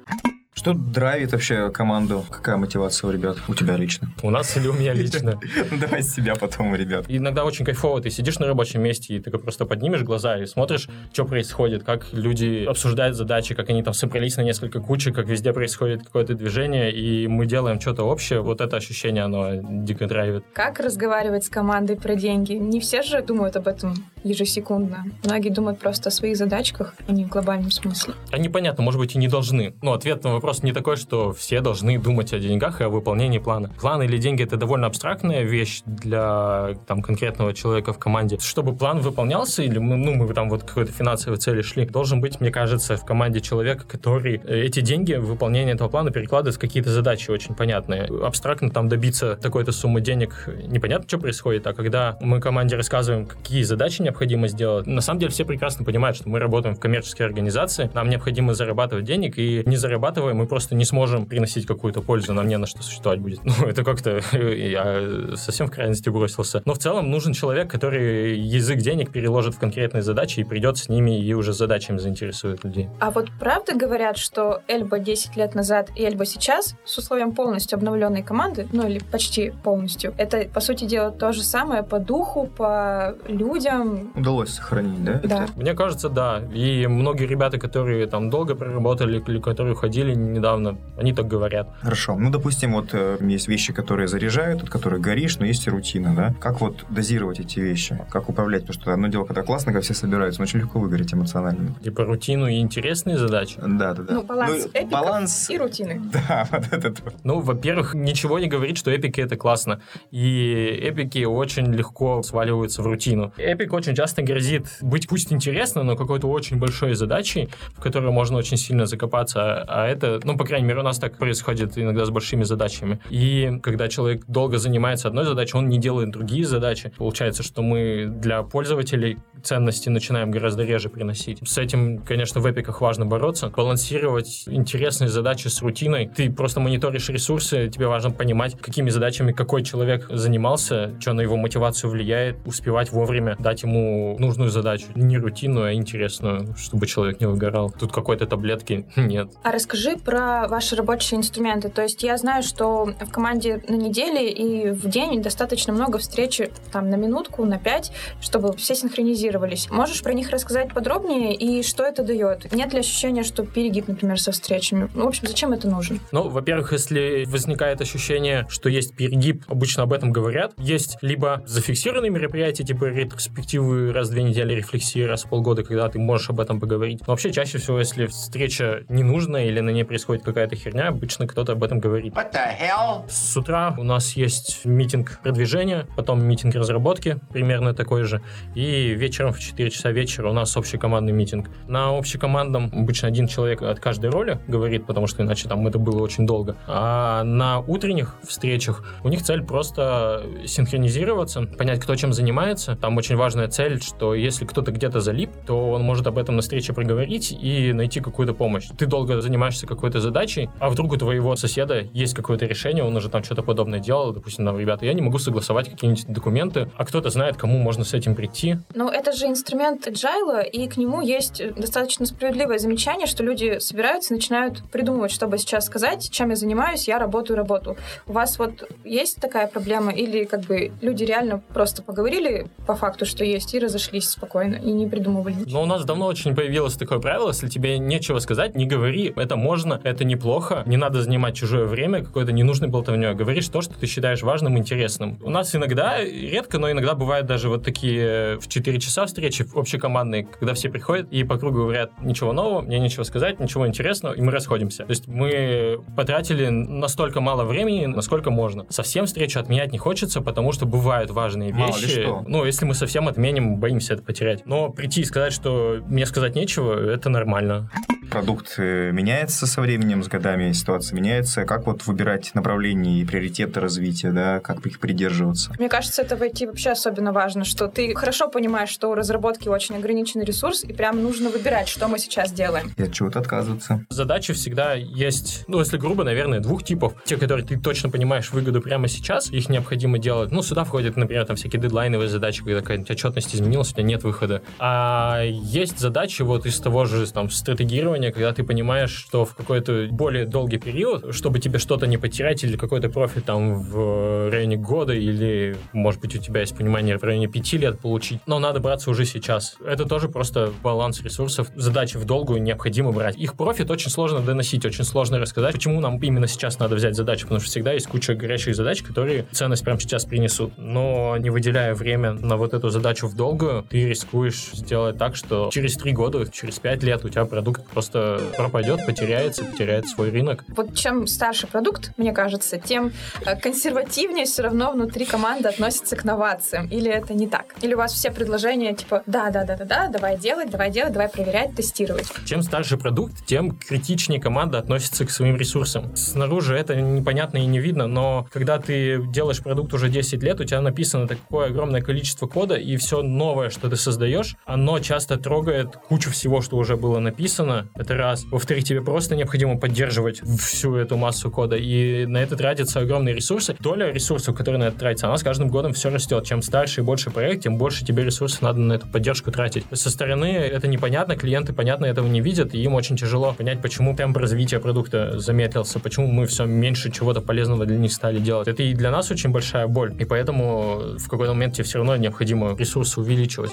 Что 0.57 0.73
драйвит 0.73 1.33
вообще 1.33 1.69
команду? 1.69 2.25
Какая 2.31 2.57
мотивация 2.57 3.07
у 3.07 3.13
ребят? 3.13 3.37
У 3.47 3.53
тебя 3.53 3.77
лично? 3.77 4.09
У 4.23 4.31
нас 4.31 4.57
или 4.57 4.67
у 4.67 4.73
меня 4.73 4.91
лично. 4.93 5.39
Ну, 5.71 5.77
давай 5.77 6.01
с 6.01 6.13
себя 6.13 6.35
потом, 6.35 6.73
ребят. 6.73 7.05
Иногда 7.07 7.45
очень 7.45 7.63
кайфово, 7.63 8.01
ты 8.01 8.09
сидишь 8.09 8.39
на 8.39 8.47
рабочем 8.47 8.81
месте 8.81 9.15
и 9.15 9.19
ты 9.19 9.29
просто 9.29 9.65
поднимешь 9.65 10.01
глаза 10.01 10.39
и 10.39 10.45
смотришь, 10.47 10.89
что 11.13 11.25
происходит, 11.25 11.83
как 11.83 12.07
люди 12.11 12.65
обсуждают 12.65 13.15
задачи, 13.15 13.53
как 13.53 13.69
они 13.69 13.83
там 13.83 13.93
собрались 13.93 14.37
на 14.37 14.41
несколько 14.41 14.79
кучек, 14.79 15.13
как 15.13 15.27
везде 15.27 15.53
происходит 15.53 16.03
какое-то 16.03 16.33
движение, 16.33 16.91
и 16.91 17.27
мы 17.27 17.45
делаем 17.45 17.79
что-то 17.79 18.03
общее. 18.03 18.41
Вот 18.41 18.59
это 18.59 18.77
ощущение, 18.77 19.23
оно 19.23 19.61
дико 19.83 20.07
драйвит. 20.07 20.43
Как 20.53 20.79
разговаривать 20.79 21.45
с 21.45 21.49
командой 21.49 21.97
про 21.97 22.15
деньги? 22.15 22.53
Не 22.53 22.79
все 22.79 23.03
же 23.03 23.21
думают 23.21 23.55
об 23.57 23.67
этом 23.67 23.93
ежесекундно. 24.27 25.05
Многие 25.23 25.49
думают 25.49 25.79
просто 25.79 26.09
о 26.09 26.11
своих 26.11 26.37
задачках, 26.37 26.93
а 27.07 27.11
не 27.11 27.25
в 27.25 27.29
глобальном 27.29 27.71
смысле. 27.71 28.13
А 28.31 28.37
непонятно, 28.37 28.83
может 28.83 28.99
быть, 28.99 29.15
и 29.15 29.17
не 29.17 29.27
должны. 29.27 29.73
Но 29.81 29.93
ответ 29.93 30.23
на 30.23 30.33
вопрос 30.33 30.63
не 30.63 30.73
такой, 30.73 30.97
что 30.97 31.33
все 31.33 31.61
должны 31.61 31.99
думать 31.99 32.33
о 32.33 32.39
деньгах 32.39 32.81
и 32.81 32.83
о 32.83 32.89
выполнении 32.89 33.39
плана. 33.39 33.69
План 33.79 34.01
или 34.01 34.17
деньги— 34.17 34.43
это 34.43 34.57
довольно 34.57 34.87
абстрактная 34.87 35.43
вещь 35.43 35.81
для 35.85 36.75
там, 36.87 37.01
конкретного 37.01 37.53
человека 37.53 37.93
в 37.93 37.99
команде. 37.99 38.37
Чтобы 38.39 38.75
план 38.75 38.99
выполнялся, 38.99 39.63
или 39.63 39.77
мы, 39.77 39.95
ну, 39.97 40.15
мы 40.15 40.33
там 40.33 40.49
вот 40.49 40.63
какой-то 40.63 40.91
финансовой 40.91 41.37
цели 41.37 41.61
шли, 41.61 41.85
должен 41.85 42.21
быть, 42.21 42.39
мне 42.41 42.51
кажется, 42.51 42.97
в 42.97 43.05
команде 43.05 43.41
человек, 43.41 43.85
который 43.87 44.37
эти 44.37 44.81
деньги, 44.81 45.13
выполнение 45.13 45.75
этого 45.75 45.89
плана 45.89 46.11
перекладывает 46.11 46.55
в 46.55 46.59
какие-то 46.59 46.89
задачи 46.89 47.31
очень 47.31 47.55
понятные. 47.55 48.09
Абстрактно 48.23 48.69
там 48.69 48.89
добиться 48.89 49.35
такой-то 49.35 49.71
суммы 49.71 50.01
денег 50.01 50.49
непонятно, 50.67 51.07
что 51.07 51.17
происходит, 51.17 51.65
а 51.67 51.73
когда 51.73 52.17
мы 52.21 52.39
команде 52.39 52.75
рассказываем, 52.75 53.25
какие 53.25 53.63
задачи 53.63 54.01
необходимо 54.17 54.47
сделать, 54.47 54.87
на 54.87 55.01
самом 55.01 55.19
деле 55.19 55.31
все 55.31 55.45
прекрасно 55.45 55.85
понимают, 55.85 56.17
что 56.17 56.27
мы 56.27 56.39
работаем 56.39 56.75
в 56.75 56.79
коммерческой 56.79 57.27
организации, 57.27 57.89
нам 57.93 58.09
необходимо 58.09 58.55
зарабатывать 58.55 59.05
денег, 59.05 59.37
и 59.37 59.61
не 59.65 59.75
зарабатывая, 59.75 60.33
мы 60.33 60.47
просто 60.47 60.73
не 60.73 60.85
сможем 60.85 61.27
приносить 61.27 61.67
какую-то 61.67 62.01
пользу, 62.01 62.33
нам 62.33 62.47
не 62.47 62.57
на 62.57 62.65
что 62.65 62.81
существовать 62.81 63.19
будет. 63.19 63.39
Ну, 63.57 63.65
это 63.65 63.83
как-то 63.83 64.19
я 64.37 65.35
совсем 65.35 65.67
в 65.67 65.71
крайности 65.71 66.09
бросился. 66.09 66.61
Но 66.65 66.73
в 66.73 66.77
целом 66.77 67.09
нужен 67.09 67.33
человек, 67.33 67.71
который 67.71 68.37
язык 68.37 68.79
денег 68.79 69.11
переложит 69.11 69.55
в 69.55 69.59
конкретные 69.59 70.03
задачи 70.03 70.41
и 70.41 70.43
придет 70.43 70.77
с 70.77 70.89
ними 70.89 71.19
и 71.19 71.33
уже 71.33 71.53
задачами 71.53 71.97
заинтересует 71.97 72.63
людей. 72.63 72.89
А 72.99 73.09
вот 73.09 73.29
правда 73.39 73.73
говорят, 73.73 74.17
что 74.17 74.61
Эльба 74.67 74.99
10 74.99 75.37
лет 75.37 75.55
назад 75.55 75.89
и 75.95 76.03
Эльба 76.03 76.25
сейчас 76.25 76.75
с 76.85 76.97
условием 76.97 77.33
полностью 77.33 77.77
обновленной 77.77 78.21
команды, 78.21 78.67
ну 78.73 78.85
или 78.87 78.99
почти 78.99 79.53
полностью, 79.63 80.13
это, 80.17 80.45
по 80.53 80.59
сути 80.59 80.85
дела, 80.85 81.11
то 81.11 81.31
же 81.31 81.43
самое 81.43 81.83
по 81.83 81.99
духу, 81.99 82.47
по 82.47 83.15
людям. 83.27 84.06
Удалось 84.15 84.49
сохранить, 84.49 85.03
да? 85.03 85.21
Да. 85.23 85.47
Мне 85.55 85.73
кажется, 85.73 86.09
да. 86.09 86.41
И 86.53 86.87
многие 86.87 87.25
ребята, 87.25 87.57
которые 87.59 88.07
там 88.07 88.29
долго 88.29 88.55
проработали 88.55 89.19
или 89.27 89.39
которые 89.39 89.73
уходили 89.73 90.13
недавно, 90.15 90.77
они 90.97 91.13
так 91.13 91.27
говорят. 91.27 91.69
Хорошо. 91.81 92.15
Ну, 92.17 92.29
допустим, 92.31 92.73
вот 92.73 92.89
э, 92.93 93.17
есть 93.21 93.47
вещи, 93.47 93.73
которые 93.73 94.07
заряжают, 94.07 94.63
от 94.63 94.69
которых 94.69 95.01
горишь, 95.01 95.37
но 95.39 95.45
есть 95.45 95.67
и 95.67 95.69
рутина, 95.69 96.15
да? 96.15 96.33
Как 96.39 96.61
вот 96.61 96.85
дозировать 96.89 97.39
эти 97.39 97.59
вещи? 97.59 97.99
Как 98.09 98.29
управлять? 98.29 98.61
Потому 98.65 98.81
что 98.81 98.93
одно 98.93 99.07
дело, 99.07 99.25
когда 99.25 99.43
классно, 99.43 99.71
когда 99.71 99.81
все 99.83 99.93
собираются, 99.93 100.41
но 100.41 100.43
очень 100.43 100.59
легко 100.59 100.79
выгореть 100.79 101.13
эмоционально. 101.13 101.75
Типа 101.83 102.03
рутину 102.05 102.47
и 102.47 102.59
интересные 102.59 103.17
задачи. 103.17 103.57
Да, 103.59 103.93
да, 103.93 104.03
да. 104.03 104.13
Ну, 104.15 104.23
баланс 104.23 104.63
Ну, 104.65 104.69
эпиков 104.71 104.89
баланс- 104.91 105.49
и 105.49 105.57
рутины. 105.57 106.01
Да, 106.27 106.47
вот 106.51 106.63
это 106.71 106.91
то. 106.91 107.13
Ну, 107.23 107.39
во-первых, 107.41 107.93
ничего 107.93 108.39
не 108.39 108.47
говорит, 108.47 108.77
что 108.77 108.91
эпики 108.91 109.21
это 109.21 109.35
классно. 109.35 109.81
И 110.11 110.79
эпики 110.83 111.23
очень 111.25 111.71
легко 111.73 112.23
сваливаются 112.23 112.81
в 112.81 112.87
рутину. 112.87 113.31
Эпик 113.37 113.73
очень 113.73 113.86
часто 113.95 114.21
грозит 114.21 114.67
быть 114.81 115.07
пусть 115.07 115.31
интересно, 115.31 115.83
но 115.83 115.95
какой-то 115.95 116.27
очень 116.27 116.57
большой 116.57 116.93
задачей, 116.95 117.49
в 117.75 117.81
которую 117.81 118.11
можно 118.11 118.37
очень 118.37 118.57
сильно 118.57 118.85
закопаться. 118.85 119.63
А 119.67 119.87
это, 119.87 120.19
ну, 120.23 120.37
по 120.37 120.45
крайней 120.45 120.67
мере, 120.67 120.79
у 120.79 120.83
нас 120.83 120.99
так 120.99 121.17
происходит 121.17 121.77
иногда 121.77 122.05
с 122.05 122.09
большими 122.09 122.43
задачами. 122.43 122.99
И 123.09 123.59
когда 123.61 123.87
человек 123.87 124.23
долго 124.27 124.57
занимается 124.57 125.07
одной 125.07 125.25
задачей, 125.25 125.57
он 125.57 125.69
не 125.69 125.77
делает 125.77 126.11
другие 126.11 126.45
задачи. 126.45 126.91
Получается, 126.97 127.43
что 127.43 127.61
мы 127.61 128.05
для 128.07 128.43
пользователей 128.43 129.17
ценности 129.43 129.89
начинаем 129.89 130.31
гораздо 130.31 130.63
реже 130.63 130.89
приносить. 130.89 131.39
С 131.47 131.57
этим, 131.57 131.99
конечно, 131.99 132.41
в 132.41 132.45
эпиках 132.45 132.81
важно 132.81 133.05
бороться. 133.05 133.49
Балансировать 133.49 134.43
интересные 134.47 135.09
задачи 135.09 135.47
с 135.47 135.61
рутиной. 135.61 136.09
Ты 136.13 136.31
просто 136.31 136.59
мониторишь 136.59 137.09
ресурсы, 137.09 137.69
тебе 137.69 137.87
важно 137.87 138.11
понимать, 138.11 138.57
какими 138.59 138.89
задачами 138.89 139.31
какой 139.31 139.63
человек 139.63 140.07
занимался, 140.09 140.93
что 140.99 141.13
на 141.13 141.21
его 141.21 141.37
мотивацию 141.37 141.91
влияет, 141.91 142.37
успевать 142.45 142.91
вовремя 142.91 143.35
дать 143.39 143.63
ему 143.63 143.76
нужную 144.19 144.49
задачу. 144.49 144.87
Не 144.95 145.17
рутинную, 145.17 145.67
а 145.67 145.73
интересную, 145.73 146.55
чтобы 146.57 146.87
человек 146.87 147.19
не 147.19 147.27
выгорал. 147.27 147.71
Тут 147.71 147.91
какой-то 147.91 148.25
таблетки 148.25 148.85
нет. 148.95 149.29
А 149.43 149.51
расскажи 149.51 149.97
про 149.97 150.47
ваши 150.47 150.75
рабочие 150.75 151.17
инструменты. 151.19 151.69
То 151.69 151.83
есть 151.83 152.03
я 152.03 152.17
знаю, 152.17 152.43
что 152.43 152.85
в 152.85 153.11
команде 153.11 153.63
на 153.67 153.75
неделе 153.75 154.31
и 154.31 154.71
в 154.71 154.87
день 154.87 155.21
достаточно 155.21 155.73
много 155.73 155.97
встреч 155.97 156.41
там 156.71 156.89
на 156.89 156.95
минутку, 156.95 157.45
на 157.45 157.57
пять, 157.57 157.91
чтобы 158.21 158.55
все 158.57 158.75
синхронизировались. 158.75 159.69
Можешь 159.71 160.01
про 160.01 160.13
них 160.13 160.29
рассказать 160.29 160.73
подробнее 160.73 161.33
и 161.35 161.63
что 161.63 161.83
это 161.83 162.03
дает? 162.03 162.51
Нет 162.53 162.73
ли 162.73 162.79
ощущения, 162.79 163.23
что 163.23 163.45
перегиб, 163.45 163.87
например, 163.87 164.19
со 164.19 164.31
встречами? 164.31 164.89
Ну, 164.93 165.05
в 165.05 165.07
общем, 165.07 165.27
зачем 165.27 165.53
это 165.53 165.67
нужно? 165.67 165.99
Ну, 166.11 166.29
во-первых, 166.29 166.73
если 166.73 167.25
возникает 167.27 167.81
ощущение, 167.81 168.45
что 168.49 168.69
есть 168.69 168.95
перегиб, 168.95 169.43
обычно 169.47 169.83
об 169.83 169.93
этом 169.93 170.11
говорят. 170.11 170.53
Есть 170.57 170.97
либо 171.01 171.43
зафиксированные 171.45 172.11
мероприятия, 172.11 172.63
типа 172.63 172.85
ретроспективы 172.85 173.66
раз 173.91 174.09
в 174.09 174.11
две 174.11 174.23
недели, 174.23 174.53
рефлексии 174.53 175.01
раз 175.01 175.23
в 175.25 175.29
полгода, 175.29 175.63
когда 175.63 175.87
ты 175.89 175.99
можешь 175.99 176.29
об 176.29 176.39
этом 176.39 176.59
поговорить. 176.59 177.01
Но 177.01 177.13
вообще, 177.13 177.31
чаще 177.31 177.57
всего, 177.57 177.79
если 177.79 178.05
встреча 178.07 178.83
ненужная 178.89 179.45
или 179.45 179.59
на 179.59 179.69
ней 179.69 179.83
происходит 179.83 180.23
какая-то 180.23 180.55
херня, 180.55 180.89
обычно 180.89 181.27
кто-то 181.27 181.53
об 181.53 181.63
этом 181.63 181.79
говорит. 181.79 182.13
What 182.13 182.33
the 182.33 182.47
hell? 182.59 183.09
С 183.09 183.35
утра 183.37 183.75
у 183.77 183.83
нас 183.83 184.13
есть 184.13 184.65
митинг 184.65 185.19
продвижения, 185.23 185.87
потом 185.95 186.23
митинг 186.23 186.55
разработки, 186.55 187.19
примерно 187.31 187.73
такой 187.73 188.03
же, 188.03 188.21
и 188.55 188.93
вечером 188.93 189.33
в 189.33 189.39
4 189.39 189.69
часа 189.69 189.91
вечера 189.91 190.29
у 190.29 190.33
нас 190.33 190.55
общекомандный 190.57 191.13
митинг. 191.13 191.49
На 191.67 191.97
общекомандном 191.97 192.71
обычно 192.73 193.07
один 193.07 193.27
человек 193.27 193.61
от 193.61 193.79
каждой 193.79 194.09
роли 194.09 194.39
говорит, 194.47 194.85
потому 194.85 195.07
что 195.07 195.23
иначе 195.23 195.47
там 195.47 195.65
это 195.67 195.79
было 195.79 196.01
очень 196.01 196.25
долго. 196.25 196.55
А 196.67 197.23
на 197.23 197.59
утренних 197.59 198.15
встречах 198.23 198.83
у 199.03 199.09
них 199.09 199.23
цель 199.23 199.43
просто 199.43 200.23
синхронизироваться, 200.45 201.43
понять, 201.43 201.79
кто 201.79 201.95
чем 201.95 202.13
занимается. 202.13 202.75
Там 202.75 202.97
очень 202.97 203.15
важная 203.15 203.47
цель, 203.57 203.81
что 203.81 204.13
если 204.13 204.45
кто-то 204.45 204.71
где-то 204.71 204.99
залип, 204.99 205.31
то 205.47 205.71
он 205.71 205.81
может 205.81 206.05
об 206.05 206.19
этом 206.19 206.35
на 206.35 206.43
встрече 206.43 206.73
проговорить 206.73 207.31
и 207.31 207.73
найти 207.73 208.01
какую-то 208.01 208.35
помощь. 208.35 208.67
Ты 208.77 208.85
долго 208.85 209.19
занимаешься 209.19 209.65
какой-то 209.65 209.99
задачей, 209.99 210.47
а 210.59 210.69
вдруг 210.69 210.93
у 210.93 210.97
твоего 210.97 211.35
соседа 211.35 211.79
есть 211.91 212.13
какое-то 212.13 212.45
решение, 212.45 212.83
он 212.83 212.95
уже 212.95 213.09
там 213.09 213.23
что-то 213.23 213.41
подобное 213.41 213.79
делал, 213.79 214.13
допустим, 214.13 214.45
там, 214.45 214.59
ребята, 214.59 214.85
я 214.85 214.93
не 214.93 215.01
могу 215.01 215.17
согласовать 215.17 215.69
какие-нибудь 215.71 216.05
документы, 216.07 216.69
а 216.77 216.85
кто-то 216.85 217.09
знает, 217.09 217.37
кому 217.37 217.57
можно 217.57 217.83
с 217.83 217.95
этим 217.95 218.13
прийти. 218.13 218.57
Ну, 218.75 218.89
это 218.89 219.11
же 219.11 219.25
инструмент 219.25 219.87
agile, 219.87 220.47
и 220.47 220.67
к 220.67 220.77
нему 220.77 221.01
есть 221.01 221.41
достаточно 221.55 222.05
справедливое 222.05 222.59
замечание, 222.59 223.07
что 223.07 223.23
люди 223.23 223.57
собираются 223.57 224.13
начинают 224.13 224.61
придумывать, 224.71 225.11
чтобы 225.11 225.39
сейчас 225.39 225.65
сказать, 225.65 226.11
чем 226.11 226.29
я 226.29 226.35
занимаюсь, 226.35 226.87
я 226.87 226.99
работаю 226.99 227.37
работу. 227.37 227.75
У 228.05 228.11
вас 228.11 228.37
вот 228.37 228.69
есть 228.85 229.19
такая 229.19 229.47
проблема? 229.47 229.91
Или 229.91 230.25
как 230.25 230.41
бы 230.41 230.71
люди 230.81 231.03
реально 231.05 231.41
просто 231.53 231.81
поговорили 231.81 232.45
по 232.67 232.75
факту, 232.75 233.07
что 233.07 233.23
есть, 233.25 233.46
и 233.53 233.59
разошлись 233.59 234.09
спокойно, 234.09 234.55
и 234.55 234.71
не 234.71 234.87
придумывали 234.87 235.33
ничего? 235.33 235.51
Но 235.51 235.63
у 235.63 235.65
нас 235.65 235.85
давно 235.85 236.07
очень 236.07 236.35
появилось 236.35 236.75
такое 236.75 236.99
правило, 236.99 237.29
если 237.29 237.47
тебе 237.47 237.77
нечего 237.79 238.19
сказать, 238.19 238.55
не 238.55 238.65
говори, 238.65 239.13
это 239.15 239.35
можно, 239.35 239.79
это 239.83 240.03
неплохо, 240.03 240.63
не 240.65 240.77
надо 240.77 241.01
занимать 241.01 241.35
чужое 241.35 241.65
время 241.65 242.03
какой-то 242.03 242.31
ненужной 242.31 242.69
болтовней, 242.69 243.13
говоришь 243.13 243.47
то, 243.47 243.61
что 243.61 243.77
ты 243.77 243.87
считаешь 243.87 244.21
важным, 244.21 244.57
интересным. 244.57 245.19
У 245.23 245.29
нас 245.29 245.55
иногда, 245.55 246.03
редко, 246.03 246.57
но 246.57 246.71
иногда 246.71 246.95
бывают 246.95 247.27
даже 247.27 247.49
вот 247.49 247.63
такие 247.63 248.39
в 248.39 248.47
4 248.47 248.79
часа 248.79 249.05
встречи 249.05 249.45
общекомандные, 249.55 250.25
когда 250.25 250.53
все 250.53 250.69
приходят 250.69 251.11
и 251.11 251.23
по 251.23 251.37
кругу 251.37 251.57
говорят, 251.57 251.91
ничего 252.01 252.33
нового, 252.33 252.61
мне 252.61 252.79
нечего 252.79 253.03
сказать, 253.03 253.39
ничего 253.39 253.67
интересного, 253.67 254.13
и 254.13 254.21
мы 254.21 254.31
расходимся. 254.31 254.83
То 254.83 254.91
есть 254.91 255.07
мы 255.07 255.79
потратили 255.95 256.47
настолько 256.49 257.21
мало 257.21 257.43
времени, 257.43 257.85
насколько 257.85 258.31
можно. 258.31 258.65
Совсем 258.69 259.05
встречу 259.05 259.39
отменять 259.39 259.71
не 259.71 259.77
хочется, 259.77 260.21
потому 260.21 260.51
что 260.51 260.65
бывают 260.65 261.11
важные 261.11 261.53
Мало 261.53 261.75
ли 261.77 261.81
вещи. 261.85 262.01
что. 262.01 262.23
Ну, 262.27 262.45
если 262.45 262.65
мы 262.65 262.73
совсем 262.73 263.07
отменим, 263.07 263.36
боимся 263.39 263.93
это 263.93 264.03
потерять. 264.03 264.45
Но 264.45 264.69
прийти 264.69 265.01
и 265.01 265.05
сказать, 265.05 265.33
что 265.33 265.81
мне 265.87 266.05
сказать 266.05 266.35
нечего, 266.35 266.79
это 266.79 267.09
нормально. 267.09 267.69
Продукт 268.09 268.55
э, 268.57 268.91
меняется 268.91 269.45
со 269.47 269.61
временем, 269.61 270.03
с 270.03 270.07
годами 270.07 270.51
ситуация 270.53 270.95
меняется. 270.95 271.45
Как 271.45 271.65
вот 271.65 271.85
выбирать 271.85 272.33
направления 272.33 273.01
и 273.01 273.05
приоритеты 273.05 273.59
развития, 273.59 274.11
да, 274.11 274.39
как 274.39 274.65
их 274.65 274.79
придерживаться? 274.79 275.51
Мне 275.59 275.67
кажется, 275.67 276.01
это 276.01 276.15
в 276.15 276.21
IT 276.21 276.47
вообще 276.47 276.71
особенно 276.71 277.11
важно, 277.11 277.43
что 277.43 277.67
ты 277.67 277.93
хорошо 277.95 278.29
понимаешь, 278.29 278.69
что 278.69 278.89
у 278.89 278.95
разработки 278.95 279.49
очень 279.49 279.75
ограниченный 279.75 280.25
ресурс, 280.25 280.63
и 280.63 280.71
прям 280.71 281.03
нужно 281.03 281.29
выбирать, 281.29 281.67
что 281.67 281.87
мы 281.87 281.99
сейчас 281.99 282.31
делаем. 282.31 282.71
И 282.77 282.83
от 282.83 282.93
чего-то 282.93 283.19
отказываться. 283.19 283.85
Задачи 283.89 284.33
всегда 284.33 284.73
есть, 284.73 285.43
ну, 285.47 285.59
если 285.59 285.77
грубо, 285.77 286.03
наверное, 286.03 286.39
двух 286.39 286.63
типов. 286.63 286.93
Те, 287.03 287.17
которые 287.17 287.45
ты 287.45 287.59
точно 287.59 287.89
понимаешь 287.89 288.31
выгоду 288.31 288.61
прямо 288.61 288.87
сейчас, 288.87 289.29
их 289.31 289.49
необходимо 289.49 289.99
делать. 289.99 290.31
Ну, 290.31 290.41
сюда 290.43 290.63
входят, 290.63 290.95
например, 290.95 291.25
там 291.25 291.35
всякие 291.35 291.61
дедлайновые 291.61 292.07
задачи, 292.07 292.43
когда 292.43 292.61
какая-нибудь 292.61 292.91
отчетность 292.91 293.35
изменилась, 293.35 293.71
у 293.71 293.73
тебя 293.73 293.83
нет 293.83 294.03
выхода. 294.03 294.41
А 294.59 295.23
есть 295.23 295.79
задачи 295.79 296.21
вот 296.21 296.45
из 296.45 296.59
того 296.59 296.85
же 296.85 297.05
там 297.11 297.29
стратегирования 297.29 297.96
планирование, 297.97 298.11
когда 298.11 298.33
ты 298.33 298.43
понимаешь, 298.43 298.91
что 298.91 299.25
в 299.25 299.35
какой-то 299.35 299.87
более 299.91 300.25
долгий 300.25 300.57
период, 300.57 301.13
чтобы 301.13 301.39
тебе 301.39 301.59
что-то 301.59 301.87
не 301.87 301.97
потерять 301.97 302.43
или 302.43 302.55
какой-то 302.55 302.89
профит 302.89 303.25
там 303.25 303.61
в 303.61 304.29
районе 304.29 304.57
года 304.57 304.93
или, 304.93 305.55
может 305.73 306.01
быть, 306.01 306.15
у 306.15 306.19
тебя 306.19 306.41
есть 306.41 306.55
понимание 306.55 306.97
в 306.97 307.03
районе 307.03 307.27
пяти 307.27 307.57
лет 307.57 307.79
получить, 307.79 308.19
но 308.27 308.39
надо 308.39 308.59
браться 308.59 308.89
уже 308.91 309.05
сейчас. 309.05 309.57
Это 309.65 309.85
тоже 309.85 310.09
просто 310.09 310.51
баланс 310.63 311.01
ресурсов. 311.01 311.47
Задачи 311.55 311.97
в 311.97 312.05
долгую 312.05 312.41
необходимо 312.41 312.91
брать. 312.91 313.17
Их 313.17 313.33
профит 313.33 313.71
очень 313.71 313.89
сложно 313.89 314.19
доносить, 314.19 314.65
очень 314.65 314.83
сложно 314.83 315.19
рассказать, 315.19 315.53
почему 315.53 315.79
нам 315.79 315.97
именно 315.97 316.27
сейчас 316.27 316.59
надо 316.59 316.75
взять 316.75 316.95
задачу, 316.95 317.23
потому 317.23 317.39
что 317.39 317.49
всегда 317.49 317.73
есть 317.73 317.87
куча 317.87 318.13
горячих 318.13 318.55
задач, 318.55 318.83
которые 318.83 319.25
ценность 319.31 319.63
прямо 319.63 319.79
сейчас 319.79 320.05
принесут. 320.05 320.53
Но 320.57 321.17
не 321.17 321.29
выделяя 321.29 321.73
время 321.73 322.13
на 322.13 322.37
вот 322.37 322.53
эту 322.53 322.69
задачу 322.69 323.07
в 323.07 323.15
долгую, 323.15 323.65
ты 323.69 323.87
рискуешь 323.87 324.51
сделать 324.53 324.97
так, 324.97 325.15
что 325.15 325.49
через 325.51 325.75
три 325.75 325.93
года, 325.93 326.25
через 326.31 326.59
пять 326.59 326.83
лет 326.83 327.03
у 327.03 327.09
тебя 327.09 327.25
продукт 327.25 327.65
просто 327.67 327.86
пропадет, 327.91 328.85
потеряется, 328.85 329.43
потеряет 329.43 329.87
свой 329.87 330.09
рынок. 330.11 330.43
Вот 330.49 330.75
чем 330.75 331.07
старше 331.07 331.47
продукт, 331.47 331.91
мне 331.97 332.13
кажется, 332.13 332.57
тем 332.57 332.91
э, 333.25 333.35
консервативнее 333.35 334.25
все 334.25 334.43
равно 334.43 334.71
внутри 334.71 335.05
команды 335.05 335.49
относится 335.49 335.95
к 335.95 336.03
новациям. 336.03 336.67
Или 336.67 336.91
это 336.91 337.13
не 337.13 337.27
так? 337.27 337.55
Или 337.61 337.73
у 337.73 337.77
вас 337.77 337.93
все 337.93 338.11
предложения 338.11 338.73
типа 338.73 339.03
да, 339.05 339.29
да, 339.29 339.43
да, 339.43 339.55
да, 339.55 339.65
да, 339.65 339.87
давай 339.87 340.17
делать, 340.17 340.49
давай 340.49 340.71
делать, 340.71 340.93
давай 340.93 341.09
проверять, 341.09 341.55
тестировать. 341.55 342.07
Чем 342.25 342.41
старше 342.41 342.77
продукт, 342.77 343.25
тем 343.25 343.57
критичнее 343.57 344.19
команда 344.19 344.59
относится 344.59 345.05
к 345.05 345.11
своим 345.11 345.37
ресурсам. 345.37 345.95
Снаружи 345.95 346.55
это 346.55 346.75
непонятно 346.75 347.37
и 347.37 347.45
не 347.45 347.59
видно, 347.59 347.87
но 347.87 348.27
когда 348.31 348.59
ты 348.59 349.01
делаешь 349.07 349.41
продукт 349.41 349.73
уже 349.73 349.89
10 349.89 350.21
лет, 350.23 350.39
у 350.39 350.43
тебя 350.43 350.61
написано 350.61 351.07
такое 351.07 351.47
огромное 351.47 351.81
количество 351.81 352.27
кода, 352.27 352.55
и 352.55 352.77
все 352.77 353.01
новое, 353.01 353.49
что 353.49 353.69
ты 353.69 353.75
создаешь, 353.75 354.35
оно 354.45 354.79
часто 354.79 355.17
трогает 355.17 355.75
кучу 355.75 356.11
всего, 356.11 356.41
что 356.41 356.57
уже 356.57 356.75
было 356.75 356.99
написано. 356.99 357.69
Это 357.77 357.95
раз. 357.95 358.25
Во-вторых, 358.31 358.63
тебе 358.63 358.81
просто 358.81 359.15
необходимо 359.15 359.57
поддерживать 359.57 360.21
всю 360.39 360.75
эту 360.75 360.97
массу 360.97 361.29
кода, 361.29 361.55
и 361.55 362.05
на 362.05 362.17
это 362.17 362.35
тратятся 362.35 362.79
огромные 362.79 363.15
ресурсы. 363.15 363.55
Доля 363.59 363.91
ресурсов, 363.91 364.35
которые 364.35 364.59
на 364.59 364.65
это 364.65 364.79
тратятся, 364.79 365.07
она 365.07 365.17
с 365.17 365.23
каждым 365.23 365.49
годом 365.49 365.73
все 365.73 365.89
растет. 365.89 366.25
Чем 366.25 366.41
старше 366.41 366.81
и 366.81 366.83
больше 366.83 367.11
проект, 367.11 367.43
тем 367.43 367.57
больше 367.57 367.85
тебе 367.85 368.03
ресурсов 368.03 368.41
надо 368.41 368.59
на 368.59 368.73
эту 368.73 368.87
поддержку 368.87 369.31
тратить. 369.31 369.65
Со 369.71 369.89
стороны 369.89 370.25
это 370.25 370.67
непонятно, 370.67 371.15
клиенты, 371.15 371.53
понятно, 371.53 371.85
этого 371.85 372.07
не 372.07 372.21
видят, 372.21 372.53
и 372.53 372.61
им 372.61 372.73
очень 372.73 372.97
тяжело 372.97 373.33
понять, 373.33 373.61
почему 373.61 373.95
темп 373.95 374.17
развития 374.17 374.59
продукта 374.59 375.19
замедлился, 375.19 375.79
почему 375.79 376.07
мы 376.07 376.25
все 376.25 376.45
меньше 376.45 376.91
чего-то 376.91 377.21
полезного 377.21 377.65
для 377.65 377.77
них 377.77 377.93
стали 377.93 378.19
делать. 378.19 378.47
Это 378.47 378.63
и 378.63 378.73
для 378.73 378.91
нас 378.91 379.11
очень 379.11 379.29
большая 379.29 379.67
боль, 379.67 379.93
и 379.99 380.05
поэтому 380.05 380.97
в 380.97 381.09
какой-то 381.09 381.33
момент 381.33 381.55
тебе 381.55 381.63
все 381.63 381.77
равно 381.77 381.95
необходимо 381.95 382.55
ресурсы 382.57 382.99
увеличивать 382.99 383.51